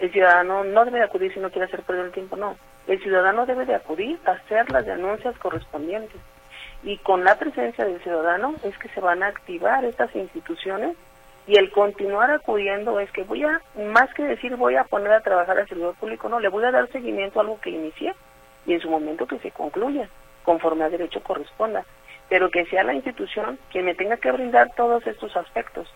[0.01, 3.47] el ciudadano no debe acudir si no quiere hacer perder el tiempo, no el ciudadano
[3.47, 6.21] debe de acudir a hacer las denuncias correspondientes.
[6.85, 10.95] Y con la presencia del ciudadano es que se van a activar estas instituciones
[11.47, 15.23] y el continuar acudiendo es que voy a, más que decir voy a poner a
[15.23, 18.15] trabajar al servidor público, no, le voy a dar seguimiento a algo que inicié
[18.67, 20.09] y en su momento que se concluya,
[20.43, 21.85] conforme a derecho corresponda,
[22.29, 25.89] pero que sea la institución quien me tenga que brindar todos estos aspectos.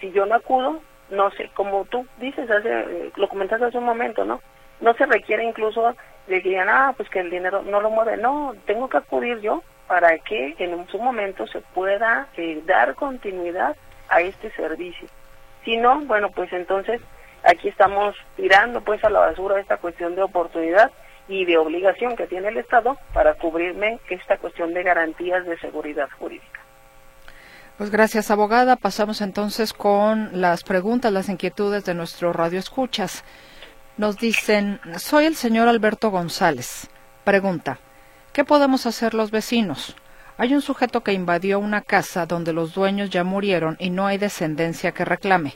[0.00, 0.80] Si yo no acudo,
[1.10, 4.40] no sé, como tú dices, hace, eh, lo comentaste hace un momento, ¿no?
[4.80, 5.94] No se requiere incluso
[6.26, 8.16] de que digan, ah, pues que el dinero no lo mueve.
[8.16, 13.76] No, tengo que acudir yo para que en su momento se pueda eh, dar continuidad
[14.08, 15.08] a este servicio.
[15.64, 17.00] Si no, bueno, pues entonces
[17.42, 20.90] aquí estamos tirando pues a la basura esta cuestión de oportunidad
[21.28, 26.08] y de obligación que tiene el Estado para cubrirme esta cuestión de garantías de seguridad
[26.18, 26.60] jurídica.
[27.78, 28.76] Pues gracias, abogada.
[28.76, 33.24] Pasamos entonces con las preguntas, las inquietudes de nuestro radio escuchas.
[33.96, 36.88] Nos dicen, soy el señor Alberto González.
[37.24, 37.78] Pregunta,
[38.34, 39.96] ¿qué podemos hacer los vecinos?
[40.36, 44.18] Hay un sujeto que invadió una casa donde los dueños ya murieron y no hay
[44.18, 45.54] descendencia que reclame.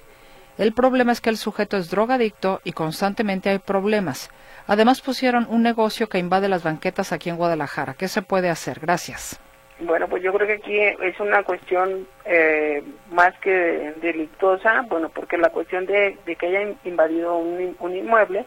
[0.56, 4.30] El problema es que el sujeto es drogadicto y constantemente hay problemas.
[4.68, 7.94] Además pusieron un negocio que invade las banquetas aquí en Guadalajara.
[7.94, 8.78] ¿Qué se puede hacer?
[8.80, 9.40] Gracias.
[9.80, 15.38] Bueno, pues yo creo que aquí es una cuestión eh, más que delictuosa, bueno, porque
[15.38, 18.44] la cuestión de, que haya invadido un, inmueble,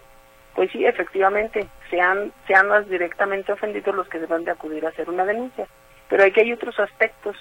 [0.55, 5.09] pues sí, efectivamente, sean, sean los directamente ofendidos los que deben de acudir a hacer
[5.09, 5.67] una denuncia.
[6.09, 7.37] Pero aquí hay otros aspectos,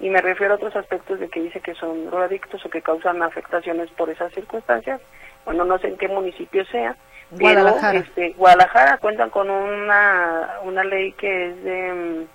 [0.00, 3.22] y me refiero a otros aspectos de que dice que son drogadictos o que causan
[3.22, 5.00] afectaciones por esas circunstancias.
[5.44, 6.96] Bueno, no sé en qué municipio sea,
[7.30, 7.92] Guadalajara.
[7.92, 12.26] pero este, Guadalajara cuentan con una, una ley que es de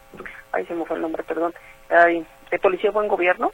[0.51, 1.53] ay se me fue el nombre, perdón,
[1.89, 3.51] de Policía Buen Gobierno,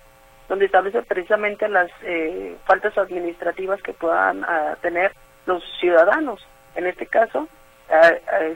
[0.48, 5.14] donde establece precisamente las eh, faltas administrativas que puedan ah, tener
[5.46, 6.46] los ciudadanos.
[6.76, 7.48] En este caso,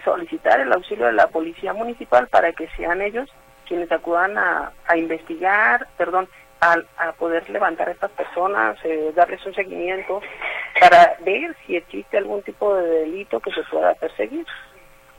[0.04, 3.30] solicitar el auxilio de la Policía Municipal para que sean ellos
[3.68, 6.28] quienes acudan a, investigar, perdón,
[6.60, 10.22] a, a, poder levantar a estas personas, eh, darles un seguimiento
[10.80, 14.46] para ver si existe algún tipo de delito que se pueda perseguir.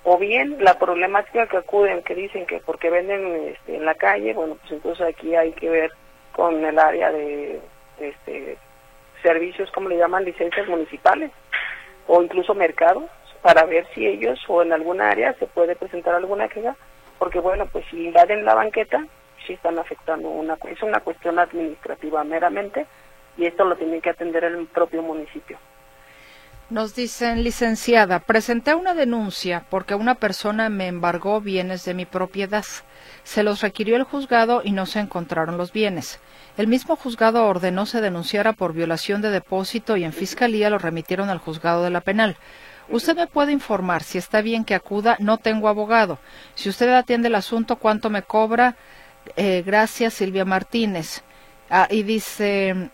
[0.02, 4.34] O bien la problemática que acuden, que dicen que porque venden este, en la calle,
[4.34, 5.92] bueno, pues entonces aquí hay que ver
[6.32, 7.60] con el área de
[8.00, 8.58] este,
[9.22, 11.30] servicios, como le llaman, licencias municipales
[12.12, 13.04] o incluso mercados,
[13.40, 16.74] para ver si ellos o en alguna área se puede presentar alguna queja,
[17.20, 19.06] porque bueno, pues si invaden la banqueta,
[19.46, 22.84] sí están afectando una, es una cuestión administrativa meramente
[23.36, 25.56] y esto lo tiene que atender el propio municipio.
[26.70, 32.64] Nos dicen, licenciada, presenté una denuncia porque una persona me embargó bienes de mi propiedad.
[33.24, 36.20] Se los requirió el juzgado y no se encontraron los bienes.
[36.56, 41.28] El mismo juzgado ordenó se denunciara por violación de depósito y en fiscalía lo remitieron
[41.28, 42.36] al juzgado de la penal.
[42.88, 46.20] Usted me puede informar si está bien que acuda, no tengo abogado.
[46.54, 48.76] Si usted atiende el asunto, ¿cuánto me cobra?
[49.34, 51.24] Eh, gracias, Silvia Martínez.
[51.68, 52.90] Ah, y dice,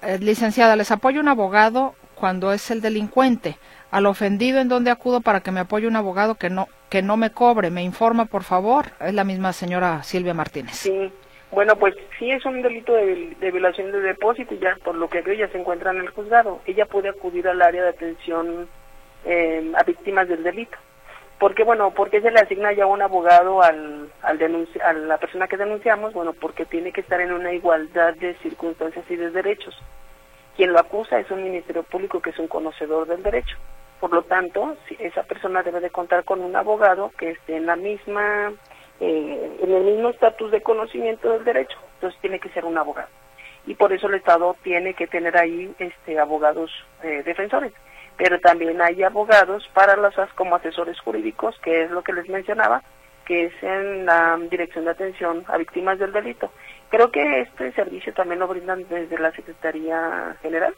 [0.00, 3.56] eh, licenciada, les apoyo un abogado cuando es el delincuente.
[3.90, 7.16] Al ofendido en donde acudo para que me apoye un abogado que no que no
[7.16, 8.86] me cobre, me informa por favor.
[9.00, 10.76] Es la misma señora Silvia Martínez.
[10.76, 11.12] Sí.
[11.50, 15.22] Bueno, pues sí es un delito de, violación de depósito y ya por lo que
[15.22, 16.60] veo ya se encuentra en el juzgado.
[16.66, 18.68] Ella puede acudir al área de atención
[19.24, 20.76] eh, a víctimas del delito.
[21.38, 21.92] porque bueno?
[21.94, 26.12] porque se le asigna ya un abogado al, al a la persona que denunciamos?
[26.12, 29.74] Bueno, porque tiene que estar en una igualdad de circunstancias y de derechos.
[30.58, 33.56] Quien lo acusa es un ministerio público que es un conocedor del derecho.
[34.00, 37.76] Por lo tanto, esa persona debe de contar con un abogado que esté en la
[37.76, 38.52] misma,
[38.98, 41.78] eh, en el mismo estatus de conocimiento del derecho.
[41.94, 43.06] Entonces tiene que ser un abogado.
[43.68, 46.72] Y por eso el Estado tiene que tener ahí este, abogados
[47.04, 47.72] eh, defensores.
[48.16, 52.82] Pero también hay abogados para las como asesores jurídicos, que es lo que les mencionaba,
[53.26, 56.50] que es en la Dirección de Atención a Víctimas del Delito.
[56.90, 60.74] Creo que este servicio también lo brindan desde la Secretaría General.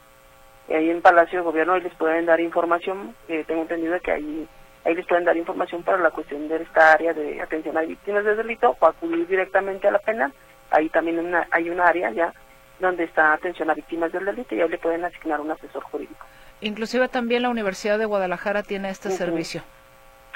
[0.68, 4.48] Ahí en Palacio de Gobierno ahí les pueden dar información, eh, tengo entendido que ahí,
[4.84, 8.24] ahí les pueden dar información para la cuestión de esta área de atención a víctimas
[8.24, 10.32] de delito o acudir directamente a la pena.
[10.70, 12.32] Ahí también hay una área ya
[12.78, 16.26] donde está atención a víctimas del delito y ahí le pueden asignar un asesor jurídico.
[16.60, 19.62] Inclusive también la Universidad de Guadalajara tiene este servicio.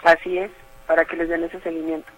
[0.03, 0.51] Así es,
[0.87, 2.11] para que les den ese seguimiento.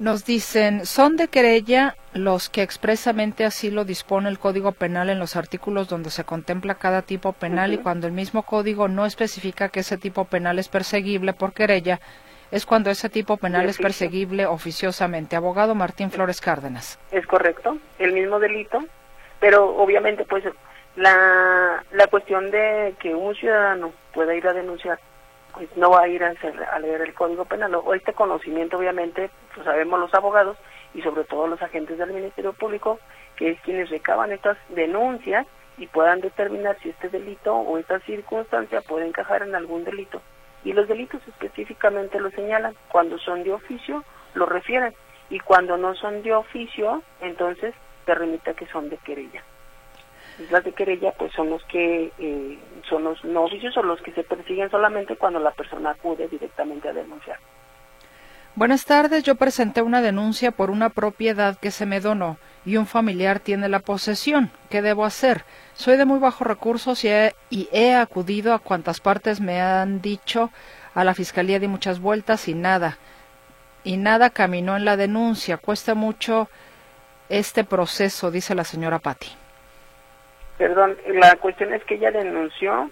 [0.00, 5.18] Nos dicen, son de querella los que expresamente así lo dispone el Código Penal en
[5.18, 9.68] los artículos donde se contempla cada tipo penal y cuando el mismo código no especifica
[9.68, 12.00] que ese tipo penal es perseguible por querella,
[12.50, 15.36] es cuando ese tipo penal es perseguible oficiosamente.
[15.36, 16.98] Abogado Martín Flores Cárdenas.
[17.12, 18.82] Es correcto, el mismo delito,
[19.38, 20.44] pero obviamente pues
[20.96, 24.98] la, la cuestión de que un ciudadano pueda ir a denunciar
[25.52, 26.32] pues no va a ir a,
[26.72, 27.74] a leer el Código Penal.
[27.74, 30.56] O este conocimiento, obviamente, pues sabemos los abogados
[30.94, 32.98] y sobre todo los agentes del Ministerio Público,
[33.36, 35.46] que es quienes recaban estas denuncias
[35.78, 40.20] y puedan determinar si este delito o esta circunstancia puede encajar en algún delito.
[40.64, 42.74] Y los delitos específicamente lo señalan.
[42.90, 44.94] Cuando son de oficio, lo refieren.
[45.30, 49.42] Y cuando no son de oficio, entonces se remite que son de querella
[50.50, 54.22] las de querella pues son los que eh, son los no o los que se
[54.22, 57.38] persiguen solamente cuando la persona acude directamente a denunciar.
[58.56, 62.36] Buenas tardes, yo presenté una denuncia por una propiedad que se me donó
[62.66, 64.50] y un familiar tiene la posesión.
[64.68, 65.44] ¿Qué debo hacer?
[65.74, 70.00] Soy de muy bajos recursos y he, y he acudido a cuantas partes me han
[70.02, 70.50] dicho,
[70.94, 72.98] a la fiscalía di muchas vueltas y nada.
[73.84, 75.56] Y nada caminó en la denuncia.
[75.56, 76.50] Cuesta mucho
[77.28, 79.39] este proceso, dice la señora Patti.
[80.60, 82.90] Perdón, la cuestión es que ella denunció,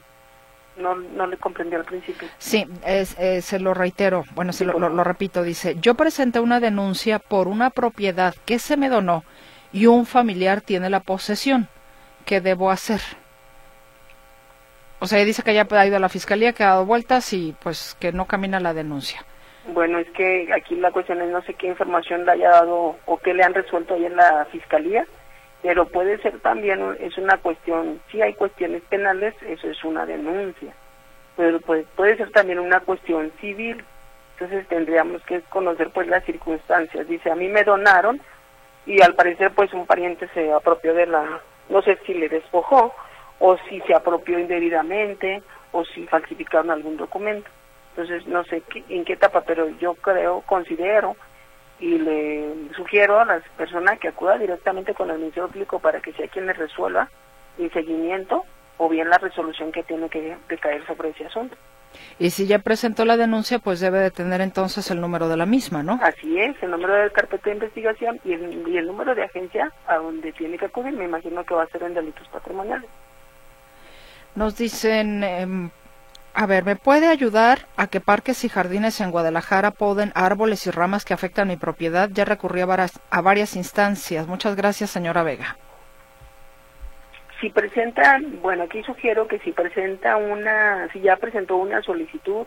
[0.79, 2.27] no, no le comprendió al principio.
[2.39, 7.19] Sí, eh, se lo reitero, bueno, se lo, lo, repito, dice, yo presenté una denuncia
[7.19, 9.23] por una propiedad que se me donó
[9.71, 11.69] y un familiar tiene la posesión.
[12.25, 13.03] ¿Qué debo hacer?
[15.01, 17.55] O sea, dice que ya ha ido a la fiscalía, que ha dado vueltas y
[17.63, 19.21] pues que no camina la denuncia.
[19.75, 23.19] Bueno, es que aquí la cuestión es no sé qué información le haya dado o
[23.19, 25.07] qué le han resuelto ahí en la fiscalía,
[25.63, 30.73] pero puede ser también, es una cuestión, si hay cuestiones penales, eso es una denuncia,
[31.37, 33.85] pero puede, puede ser también una cuestión civil,
[34.35, 37.09] entonces tendríamos que conocer pues las circunstancias.
[37.09, 38.21] Dice, a mí me donaron
[38.87, 42.95] y al parecer pues un pariente se apropió de la, no sé si le despojó
[43.41, 45.43] o si se apropió indebidamente
[45.73, 47.51] o si falsificaron algún documento.
[47.91, 51.17] Entonces, no sé en qué etapa, pero yo creo, considero
[51.81, 56.13] y le sugiero a las personas que acuda directamente con el Ministerio Público para que
[56.13, 57.09] sea quien les resuelva
[57.59, 58.45] el seguimiento
[58.79, 61.57] o bien la resolución que tiene que recaer sobre ese asunto.
[62.19, 65.47] Y si ya presentó la denuncia, pues debe de tener entonces el número de la
[65.47, 65.99] misma, ¿no?
[66.03, 69.73] Así es, el número de carpeta de investigación y el, y el número de agencia
[69.87, 70.93] a donde tiene que acudir.
[70.93, 72.89] Me imagino que va a ser en delitos patrimoniales.
[74.35, 75.71] Nos dicen, eh,
[76.41, 80.71] a ver, ¿me puede ayudar a que parques y jardines en Guadalajara poden árboles y
[80.71, 82.11] ramas que afectan mi propiedad?
[82.13, 84.29] Ya recurrí a varias, a varias instancias.
[84.29, 85.57] Muchas gracias, señora Vega.
[87.41, 92.47] Si presenta, bueno, aquí sugiero que si presenta una, si ya presentó una solicitud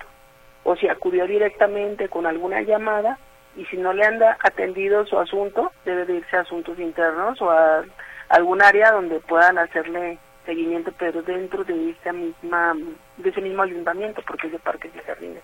[0.64, 3.18] o si acudió directamente con alguna llamada
[3.58, 7.52] y si no le anda atendido su asunto, debe de irse a asuntos internos o
[7.52, 7.84] a
[8.30, 10.18] algún área donde puedan hacerle
[10.52, 12.76] seguimiento, pero dentro de esta misma,
[13.18, 15.43] de ese mismo ayuntamiento, porque es de Parques y Jardines.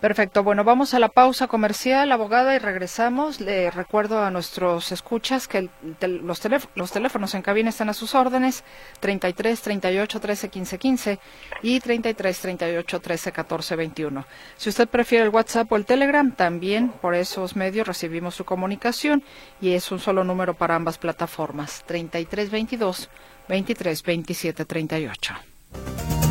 [0.00, 0.42] Perfecto.
[0.42, 3.38] Bueno, vamos a la pausa comercial, abogada, y regresamos.
[3.38, 5.68] Le recuerdo a nuestros escuchas que
[6.00, 6.40] los,
[6.74, 8.64] los, teléfonos en cabina están a sus órdenes,
[9.00, 11.18] 33 38 13 15 15
[11.60, 14.26] y 33 38 13 14 21.
[14.56, 19.22] Si usted prefiere el WhatsApp o el Telegram, también por esos medios recibimos su comunicación
[19.60, 23.10] y es un solo número para ambas plataformas, 33 22
[23.50, 26.29] 23 27 38.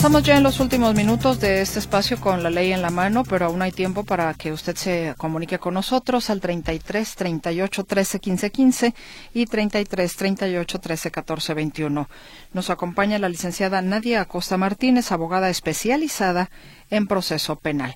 [0.00, 3.22] Estamos ya en los últimos minutos de este espacio con la ley en la mano,
[3.22, 8.18] pero aún hay tiempo para que usted se comunique con nosotros al 33 38 13
[8.18, 8.94] 15 15
[9.34, 12.08] y 33 38 13 14 21.
[12.54, 16.48] Nos acompaña la licenciada Nadia Acosta Martínez, abogada especializada
[16.88, 17.94] en proceso penal.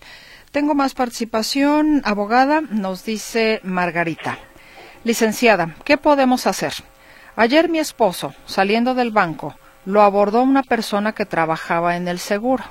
[0.53, 4.39] Tengo más participación, abogada, nos dice Margarita.
[5.05, 6.75] Licenciada, ¿qué podemos hacer?
[7.35, 9.55] Ayer mi esposo, saliendo del banco,
[9.85, 12.65] lo abordó una persona que trabajaba en el seguro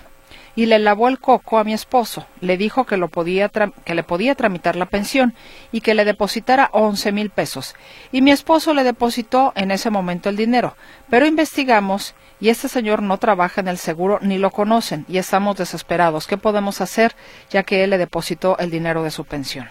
[0.55, 2.26] y le lavó el coco a mi esposo.
[2.39, 5.34] Le dijo que, lo podía que le podía tramitar la pensión
[5.72, 7.76] y que le depositara once mil pesos.
[8.11, 10.76] Y mi esposo le depositó en ese momento el dinero.
[11.09, 15.57] Pero investigamos y este señor no trabaja en el seguro ni lo conocen y estamos
[15.57, 16.28] desesperados.
[16.28, 17.14] ¿Qué podemos hacer
[17.49, 19.68] ya que él le depositó el dinero de su pensión?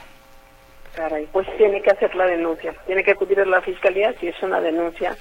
[1.33, 2.75] Pues tiene que hacer la denuncia.
[2.87, 5.17] Tiene que acudir a la fiscalía si es una denuncia.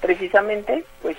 [0.00, 1.16] Precisamente, pues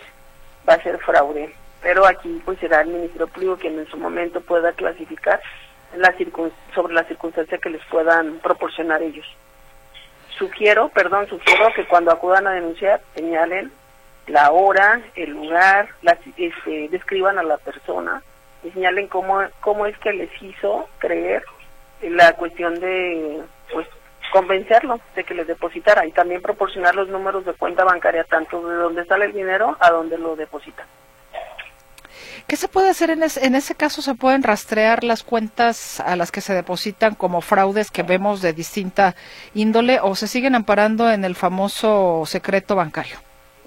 [0.67, 1.53] va a ser fraude.
[1.81, 5.39] Pero aquí pues será el Ministerio Público quien en su momento pueda clasificar
[5.95, 6.13] la
[6.73, 9.25] sobre la circunstancia que les puedan proporcionar ellos.
[10.37, 13.71] Sugiero, perdón, sugiero que cuando acudan a denunciar señalen
[14.27, 18.21] la hora, el lugar, las, este, describan a la persona
[18.63, 21.43] y señalen cómo, cómo es que les hizo creer
[22.01, 23.41] la cuestión de
[23.71, 23.87] pues
[24.31, 28.75] convencerlo de que les depositara y también proporcionar los números de cuenta bancaria, tanto de
[28.75, 30.85] donde sale el dinero a donde lo deposita.
[32.47, 34.01] ¿Qué se puede hacer en, en ese caso?
[34.01, 38.53] ¿Se pueden rastrear las cuentas a las que se depositan como fraudes que vemos de
[38.53, 39.15] distinta
[39.53, 43.17] índole o se siguen amparando en el famoso secreto bancario?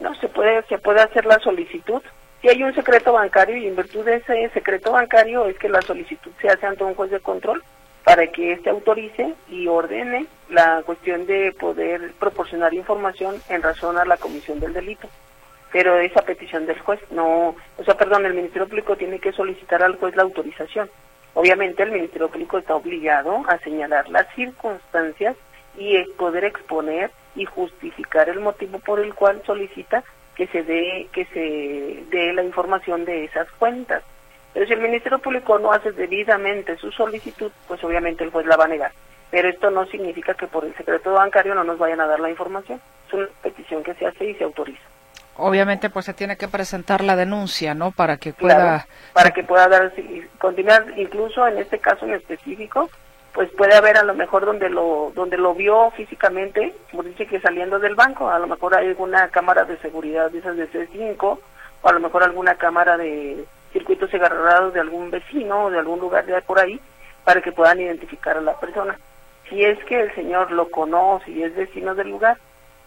[0.01, 2.01] No, se puede, se puede hacer la solicitud.
[2.41, 5.83] Si hay un secreto bancario y en virtud de ese secreto bancario es que la
[5.83, 7.63] solicitud se hace ante un juez de control
[8.05, 14.05] para que éste autorice y ordene la cuestión de poder proporcionar información en razón a
[14.05, 15.09] la comisión del delito.
[15.73, 19.83] Pero esa petición del juez no, o sea, perdón, el Ministerio Público tiene que solicitar
[19.83, 20.91] al juez la autorización.
[21.35, 25.37] Obviamente el Ministerio Público está obligado a señalar las circunstancias
[25.77, 30.03] y poder exponer y justificar el motivo por el cual solicita
[30.35, 34.03] que se dé que se dé la información de esas cuentas.
[34.53, 38.57] Pero si el Ministerio Público no hace debidamente su solicitud, pues obviamente el juez la
[38.57, 38.93] va a negar.
[39.31, 42.31] Pero esto no significa que por el secreto bancario no nos vayan a dar la
[42.31, 42.81] información.
[43.07, 44.83] Es una petición que se hace y se autoriza.
[45.37, 47.93] Obviamente, pues se tiene que presentar la denuncia, ¿no?
[47.93, 48.87] Para que pueda...
[49.13, 49.93] para que pueda dar,
[50.39, 52.91] continuar, incluso en este caso en específico,
[53.33, 57.41] pues puede haber a lo mejor donde lo donde lo vio físicamente, como dice que
[57.41, 61.39] saliendo del banco, a lo mejor hay alguna cámara de seguridad de esas de C5
[61.83, 66.01] o a lo mejor alguna cámara de circuitos agarrados de algún vecino o de algún
[66.01, 66.81] lugar de por ahí
[67.25, 68.99] para que puedan identificar a la persona.
[69.49, 72.39] Si es que el señor lo conoce y es vecino del lugar,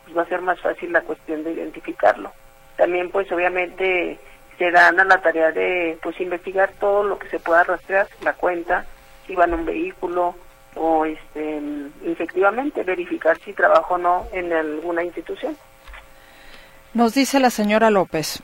[0.04, 2.32] pues va a ser más fácil la cuestión de identificarlo.
[2.78, 4.18] También pues obviamente
[4.58, 8.34] se dan a la tarea de pues investigar todo lo que se pueda rastrear, la
[8.34, 8.86] cuenta,
[9.26, 10.36] si van en un vehículo
[10.76, 11.62] o este
[12.06, 15.56] efectivamente verificar si trabaja o no en alguna institución.
[16.94, 18.44] Nos dice la señora López,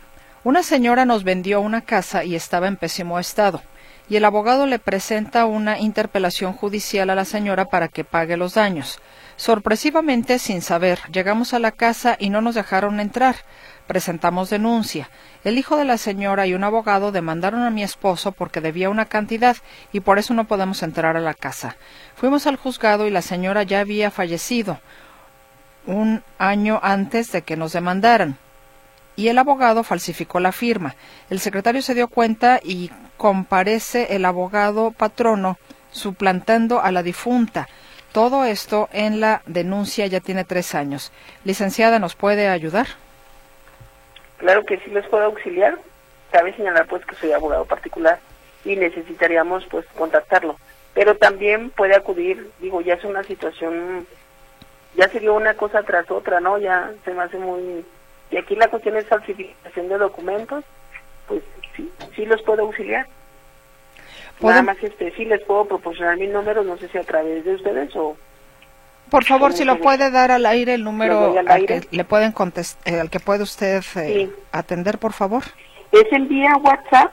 [0.50, 3.62] una señora nos vendió una casa y estaba en pésimo estado,
[4.10, 8.56] y el abogado le presenta una interpelación judicial a la señora para que pague los
[8.56, 9.00] daños.
[9.36, 13.36] Sorpresivamente, sin saber, llegamos a la casa y no nos dejaron entrar.
[13.86, 15.12] Presentamos denuncia.
[15.44, 19.06] El hijo de la señora y un abogado demandaron a mi esposo porque debía una
[19.06, 19.56] cantidad
[19.92, 21.76] y por eso no podemos entrar a la casa.
[22.16, 24.80] Fuimos al juzgado y la señora ya había fallecido
[25.86, 28.40] un año antes de que nos demandaran.
[29.20, 30.96] Y el abogado falsificó la firma.
[31.30, 35.58] El secretario se dio cuenta y comparece el abogado patrono
[35.92, 37.68] suplantando a la difunta.
[38.14, 41.12] Todo esto en la denuncia ya tiene tres años.
[41.44, 42.88] Licenciada, ¿nos puede ayudar?
[44.38, 45.78] Claro que sí les puedo auxiliar.
[46.32, 48.20] Cabe señalar pues que soy abogado particular
[48.64, 50.56] y necesitaríamos pues contactarlo.
[50.94, 54.08] Pero también puede acudir, digo, ya es una situación,
[54.96, 56.58] ya sería una cosa tras otra, ¿no?
[56.58, 57.84] Ya se me hace muy...
[58.32, 60.64] Y aquí la cuestión es falsificación de documentos,
[61.28, 61.42] pues
[61.76, 63.08] sí, sí los puedo auxiliar.
[64.42, 67.56] Nada más este, sí les puedo proporcionar mi número, no sé si a través de
[67.56, 68.16] ustedes o
[69.10, 72.94] por favor, si lo puede dar al aire el número al, que le pueden contestar,
[72.94, 75.44] eh, al que puede usted eh, atender, por favor.
[75.92, 77.12] Es el día WhatsApp,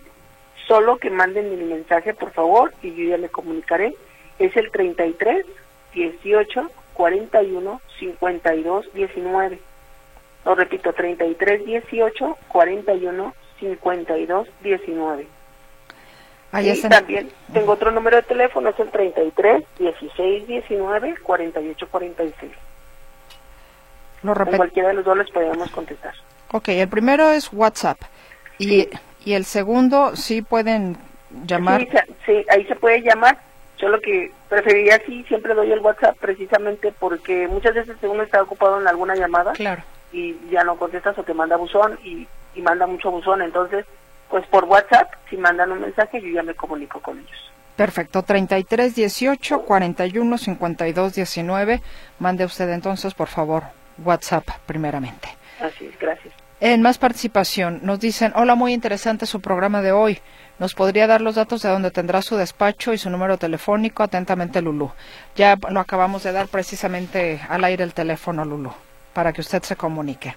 [0.68, 3.94] solo que manden mi mensaje, por favor, y yo ya le comunicaré.
[4.38, 5.46] Es el 33
[5.94, 9.58] 18 41 52 19.
[10.46, 15.26] Lo repito, 33 18 41 52 19
[16.62, 22.52] y también tengo otro número de teléfono, es el 33 16 19 48 46.
[24.22, 26.14] Lo en cualquiera de los dos les podemos contestar.
[26.52, 27.98] Ok, el primero es WhatsApp.
[28.58, 28.88] Y,
[29.24, 30.96] y el segundo, sí pueden
[31.46, 31.86] llamar.
[32.24, 33.38] Sí, ahí se puede llamar.
[33.78, 38.42] Yo lo que preferiría, sí, siempre doy el WhatsApp precisamente porque muchas veces uno está
[38.42, 39.52] ocupado en alguna llamada.
[39.52, 39.82] Claro.
[40.12, 43.42] Y ya no contestas o te manda buzón y, y manda mucho buzón.
[43.42, 43.84] Entonces,
[44.30, 47.52] pues por WhatsApp, si mandan un mensaje, yo ya me comunico con ellos.
[47.76, 51.82] Perfecto, 33 18 41 52 19.
[52.18, 53.64] Mande usted entonces, por favor,
[54.02, 55.28] WhatsApp primeramente.
[55.60, 56.32] Así es, gracias.
[56.58, 60.20] En más participación, nos dicen, hola, muy interesante su programa de hoy.
[60.58, 64.02] ¿Nos podría dar los datos de donde tendrá su despacho y su número telefónico?
[64.02, 64.90] Atentamente, Lulú.
[65.34, 68.72] Ya lo acabamos de dar precisamente al aire el teléfono, Lulú,
[69.16, 70.36] para que usted se comunique.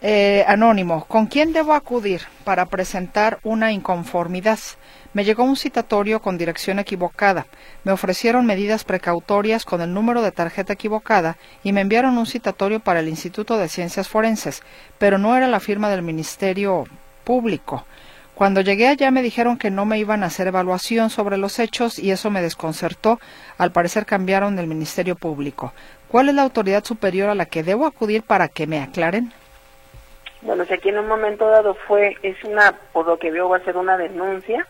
[0.00, 4.58] Eh, anónimo, ¿con quién debo acudir para presentar una inconformidad?
[5.12, 7.44] Me llegó un citatorio con dirección equivocada.
[7.84, 12.80] Me ofrecieron medidas precautorias con el número de tarjeta equivocada y me enviaron un citatorio
[12.80, 14.62] para el Instituto de Ciencias Forenses,
[14.96, 16.84] pero no era la firma del Ministerio
[17.24, 17.84] Público.
[18.40, 21.98] Cuando llegué allá me dijeron que no me iban a hacer evaluación sobre los hechos
[21.98, 23.20] y eso me desconcertó.
[23.58, 25.74] Al parecer cambiaron del Ministerio Público.
[26.08, 29.30] ¿Cuál es la autoridad superior a la que debo acudir para que me aclaren?
[30.40, 33.58] Bueno, si aquí en un momento dado fue, es una, por lo que veo va
[33.58, 34.66] a ser una denuncia,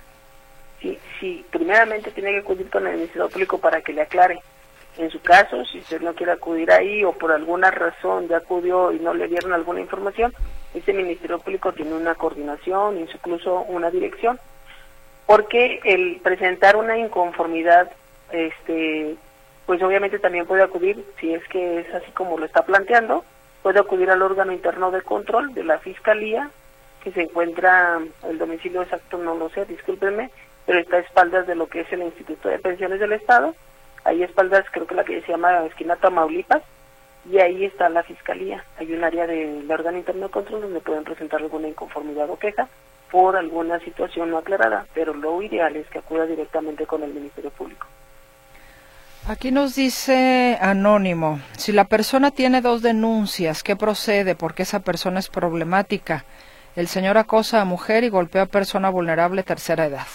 [0.81, 4.41] si, si primeramente tiene que acudir con el Ministerio Público para que le aclare.
[4.99, 8.91] En su caso, si usted no quiere acudir ahí o por alguna razón ya acudió
[8.91, 10.35] y no le dieron alguna información,
[10.75, 14.39] ese Ministerio Público tiene una coordinación, incluso una dirección,
[15.27, 17.91] porque el presentar una inconformidad,
[18.33, 19.17] este,
[19.67, 23.25] pues obviamente también puede acudir, si es que es así como lo está planteando,
[23.63, 26.51] puede acudir al órgano interno de control de la Fiscalía,
[27.03, 30.31] que se encuentra, el domicilio exacto no lo sé, discúlpenme,
[30.67, 33.55] pero está a espaldas de lo que es el Instituto de Pensiones del Estado,
[34.05, 36.63] ahí espaldas creo que la que se llama esquina Tamaulipas,
[37.29, 41.05] y ahí está la Fiscalía, hay un área del órgano interno de control donde pueden
[41.05, 42.69] presentar alguna inconformidad o queja
[43.11, 47.51] por alguna situación no aclarada, pero lo ideal es que acuda directamente con el Ministerio
[47.51, 47.87] Público.
[49.29, 54.35] Aquí nos dice Anónimo, si la persona tiene dos denuncias, ¿qué procede?
[54.35, 56.25] Porque esa persona es problemática.
[56.75, 60.07] El señor acosa a mujer y golpea a persona vulnerable tercera edad.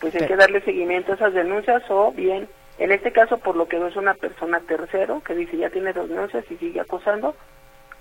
[0.00, 2.48] Pues hay que darle seguimiento a esas denuncias o bien,
[2.80, 5.92] en este caso por lo que no es una persona tercero que dice ya tiene
[5.92, 7.36] dos denuncias y sigue acosando,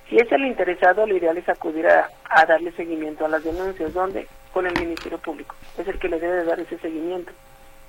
[0.08, 2.10] si es el interesado, lo ideal es acudir a,
[2.48, 6.46] darle seguimiento a las denuncias, donde con el Ministerio Público, es el que le debe
[6.46, 7.34] dar ese seguimiento.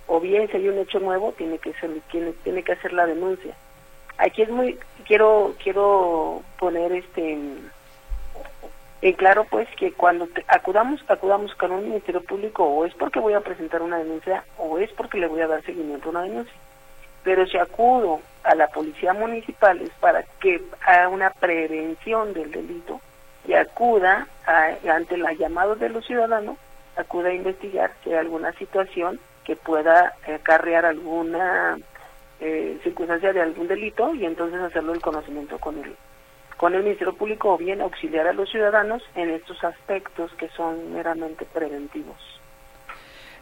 [0.09, 3.07] O bien si hay un hecho nuevo tiene que ser tiene, tiene que hacer la
[3.07, 3.55] denuncia.
[4.19, 4.77] Aquí es muy
[5.07, 7.39] quiero quiero poner este
[9.03, 13.35] en claro pues que cuando acudamos acudamos con un ministerio público o es porque voy
[13.35, 16.55] a presentar una denuncia o es porque le voy a dar seguimiento a una denuncia
[17.25, 23.01] pero si acudo a la policía municipal es para que haga una prevención del delito
[23.47, 24.27] y acuda
[24.89, 26.57] ante la llamada de los ciudadanos
[26.97, 31.79] acuda a investigar si hay alguna situación que pueda acarrear alguna
[32.41, 35.95] eh, circunstancia de algún delito y entonces hacerlo el conocimiento con el
[36.57, 40.93] con el Ministerio Público o bien auxiliar a los ciudadanos en estos aspectos que son
[40.93, 42.30] meramente preventivos.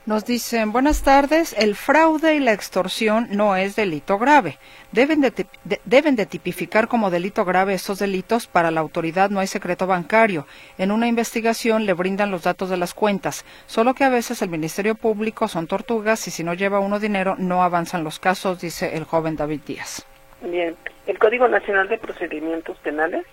[0.09, 4.57] Nos dicen, buenas tardes, el fraude y la extorsión no es delito grave.
[4.91, 5.47] Deben de,
[5.85, 8.47] deben de tipificar como delito grave estos delitos.
[8.47, 10.47] Para la autoridad no hay secreto bancario.
[10.79, 13.45] En una investigación le brindan los datos de las cuentas.
[13.67, 17.35] Solo que a veces el Ministerio Público son tortugas y si no lleva uno dinero
[17.37, 20.07] no avanzan los casos, dice el joven David Díaz.
[20.41, 20.75] Bien,
[21.07, 23.27] el Código Nacional de Procedimientos Penales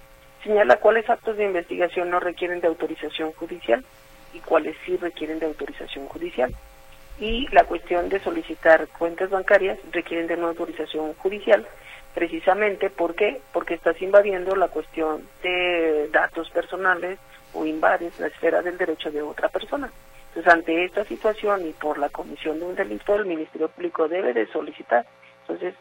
[0.44, 3.86] señala cuáles actos de investigación no requieren de autorización judicial
[4.36, 6.54] y cuáles sí requieren de autorización judicial.
[7.20, 11.66] Y la cuestión de solicitar cuentas bancarias requieren de una autorización judicial,
[12.14, 17.20] precisamente porque porque estás invadiendo la cuestión de datos personales
[17.54, 19.90] o invades la esfera del derecho de otra persona.
[20.30, 24.34] Entonces, ante esta situación y por la comisión de un delito, el Ministerio Público debe
[24.34, 25.06] de solicitar.
[25.44, 25.74] Entonces,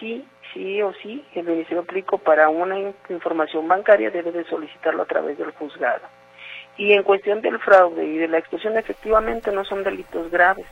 [0.00, 2.78] sí sí o sí el Ministerio Público para una
[3.08, 6.02] información bancaria debe de solicitarlo a través del juzgado.
[6.76, 10.66] Y en cuestión del fraude y de la extorsión, efectivamente no son delitos graves.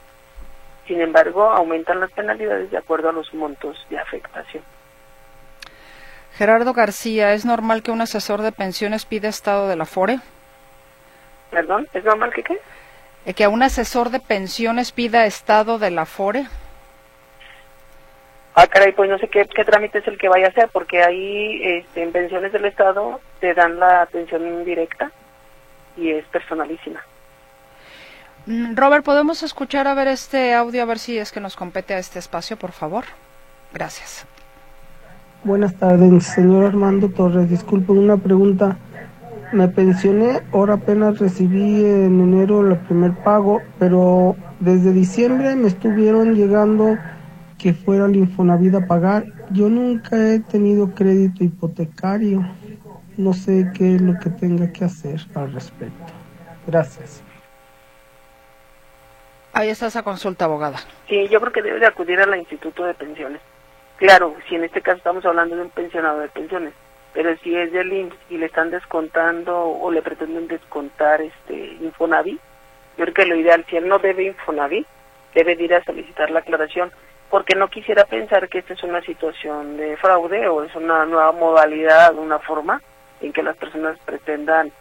[0.86, 4.62] Sin embargo, aumentan las penalidades de acuerdo a los montos de afectación.
[6.36, 10.20] Gerardo García, ¿es normal que un asesor de pensiones pida estado de la FORE?
[11.51, 11.86] ¿Perdón?
[11.92, 12.59] ¿Es normal que qué?
[13.26, 16.46] Eh, ¿Que un asesor de pensiones pida estado de la FORE?
[18.55, 21.61] Ah, caray, pues no sé qué, trámite es el que vaya a hacer, porque ahí
[21.62, 25.12] este, en pensiones del Estado te dan la atención directa
[26.01, 27.01] y es personalísima.
[28.46, 31.94] Mm, Robert, ¿podemos escuchar a ver este audio, a ver si es que nos compete
[31.94, 33.05] a este espacio, por favor?
[33.72, 34.26] Gracias.
[35.44, 37.51] Buenas tardes, señor Armando Torres.
[37.51, 38.76] Disculpe una pregunta.
[39.53, 46.34] Me pensioné, ahora apenas recibí en enero el primer pago, pero desde diciembre me estuvieron
[46.34, 46.96] llegando
[47.59, 49.24] que fuera el Infonavit a pagar.
[49.51, 52.46] Yo nunca he tenido crédito hipotecario.
[53.21, 56.07] No sé qué es lo que tenga que hacer al respecto.
[56.66, 57.23] Gracias.
[59.53, 60.79] Ahí está esa consulta, abogada.
[61.07, 63.43] Sí, yo creo que debe de acudir al Instituto de Pensiones.
[63.99, 66.73] Claro, si en este caso estamos hablando de un pensionado de pensiones,
[67.12, 72.41] pero si es del IMSS y le están descontando o le pretenden descontar este Infonavit,
[72.97, 74.87] yo creo que lo ideal, si él no debe Infonavit,
[75.35, 76.91] debe ir a solicitar la aclaración
[77.29, 81.33] porque no quisiera pensar que esta es una situación de fraude o es una nueva
[81.33, 82.81] modalidad, una forma
[83.21, 84.73] en que las personas pretendan,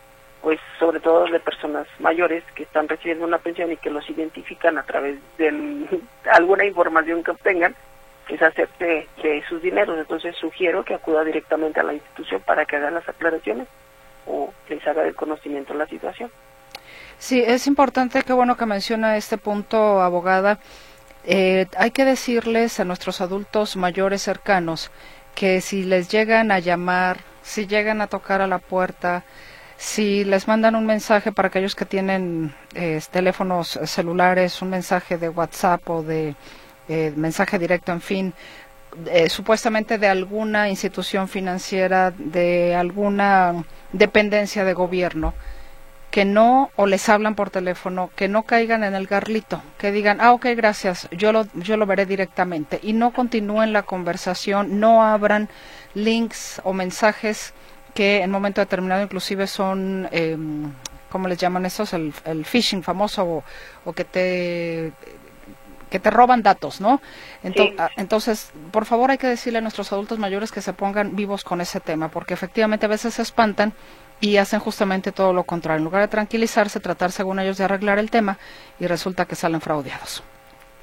[0.42, 4.78] pues sobre todo de personas mayores que están recibiendo una pensión y que los identifican
[4.78, 5.88] a través de
[6.32, 7.76] alguna información que obtengan,
[8.30, 9.98] es hacerte de sus dineros.
[9.98, 13.68] Entonces sugiero que acuda directamente a la institución para que haga las aclaraciones
[14.28, 16.32] o les haga el conocimiento de la situación.
[17.18, 20.60] Sí, es importante, qué bueno que menciona este punto, abogada
[21.26, 24.90] eh, hay que decirles a nuestros adultos mayores cercanos
[25.40, 29.24] que si les llegan a llamar, si llegan a tocar a la puerta,
[29.78, 35.30] si les mandan un mensaje para aquellos que tienen eh, teléfonos celulares, un mensaje de
[35.30, 36.36] WhatsApp o de
[36.90, 38.34] eh, mensaje directo, en fin,
[39.30, 43.64] supuestamente de alguna institución financiera, de alguna
[43.94, 45.34] dependencia de gobierno,
[46.12, 50.20] que no, o les hablan por teléfono, que no caigan en el garlito, que digan,
[50.22, 55.04] ah, ok, gracias, yo lo, yo lo veré directamente, y no continúen la conversación, no
[55.04, 55.50] abran
[55.94, 57.54] links o mensajes
[57.94, 60.38] que en momento determinado inclusive son, eh,
[61.12, 61.94] ¿cómo les llaman esos?
[61.94, 63.44] El, el phishing famoso, o,
[63.86, 64.94] o que te
[65.90, 67.02] que te roban datos, ¿no?
[67.80, 71.44] Ah, entonces, por favor, hay que decirle a nuestros adultos mayores que se pongan vivos
[71.44, 73.74] con ese tema, porque efectivamente a veces se espantan
[74.22, 75.80] y hacen justamente todo lo contrario.
[75.80, 78.38] En lugar de tranquilizarse, tratar según ellos de arreglar el tema
[78.80, 80.24] y resulta que salen fraudeados.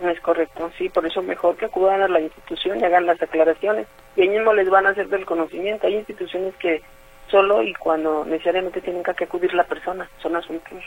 [0.02, 3.86] Es correcto, sí, por eso mejor que acudan a la institución y hagan las aclaraciones
[4.14, 5.86] y ellos mismos les van a hacer del conocimiento.
[5.86, 6.82] Hay instituciones que
[7.30, 10.82] solo y cuando necesariamente tienen que acudir la persona, son asuntos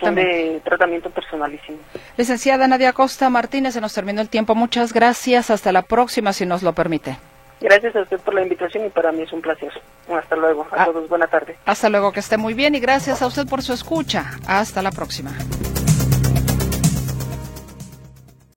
[0.00, 1.78] son de tratamiento personalísimo.
[2.16, 4.54] Licenciada Nadia Costa Martínez, se nos terminó el tiempo.
[4.54, 5.50] Muchas gracias.
[5.50, 7.16] Hasta la próxima, si nos lo permite.
[7.60, 9.72] Gracias a usted por la invitación y para mí es un placer.
[10.12, 10.66] Hasta luego.
[10.70, 11.56] A ah, todos, buena tarde.
[11.64, 14.38] Hasta luego, que esté muy bien y gracias a usted por su escucha.
[14.46, 15.32] Hasta la próxima.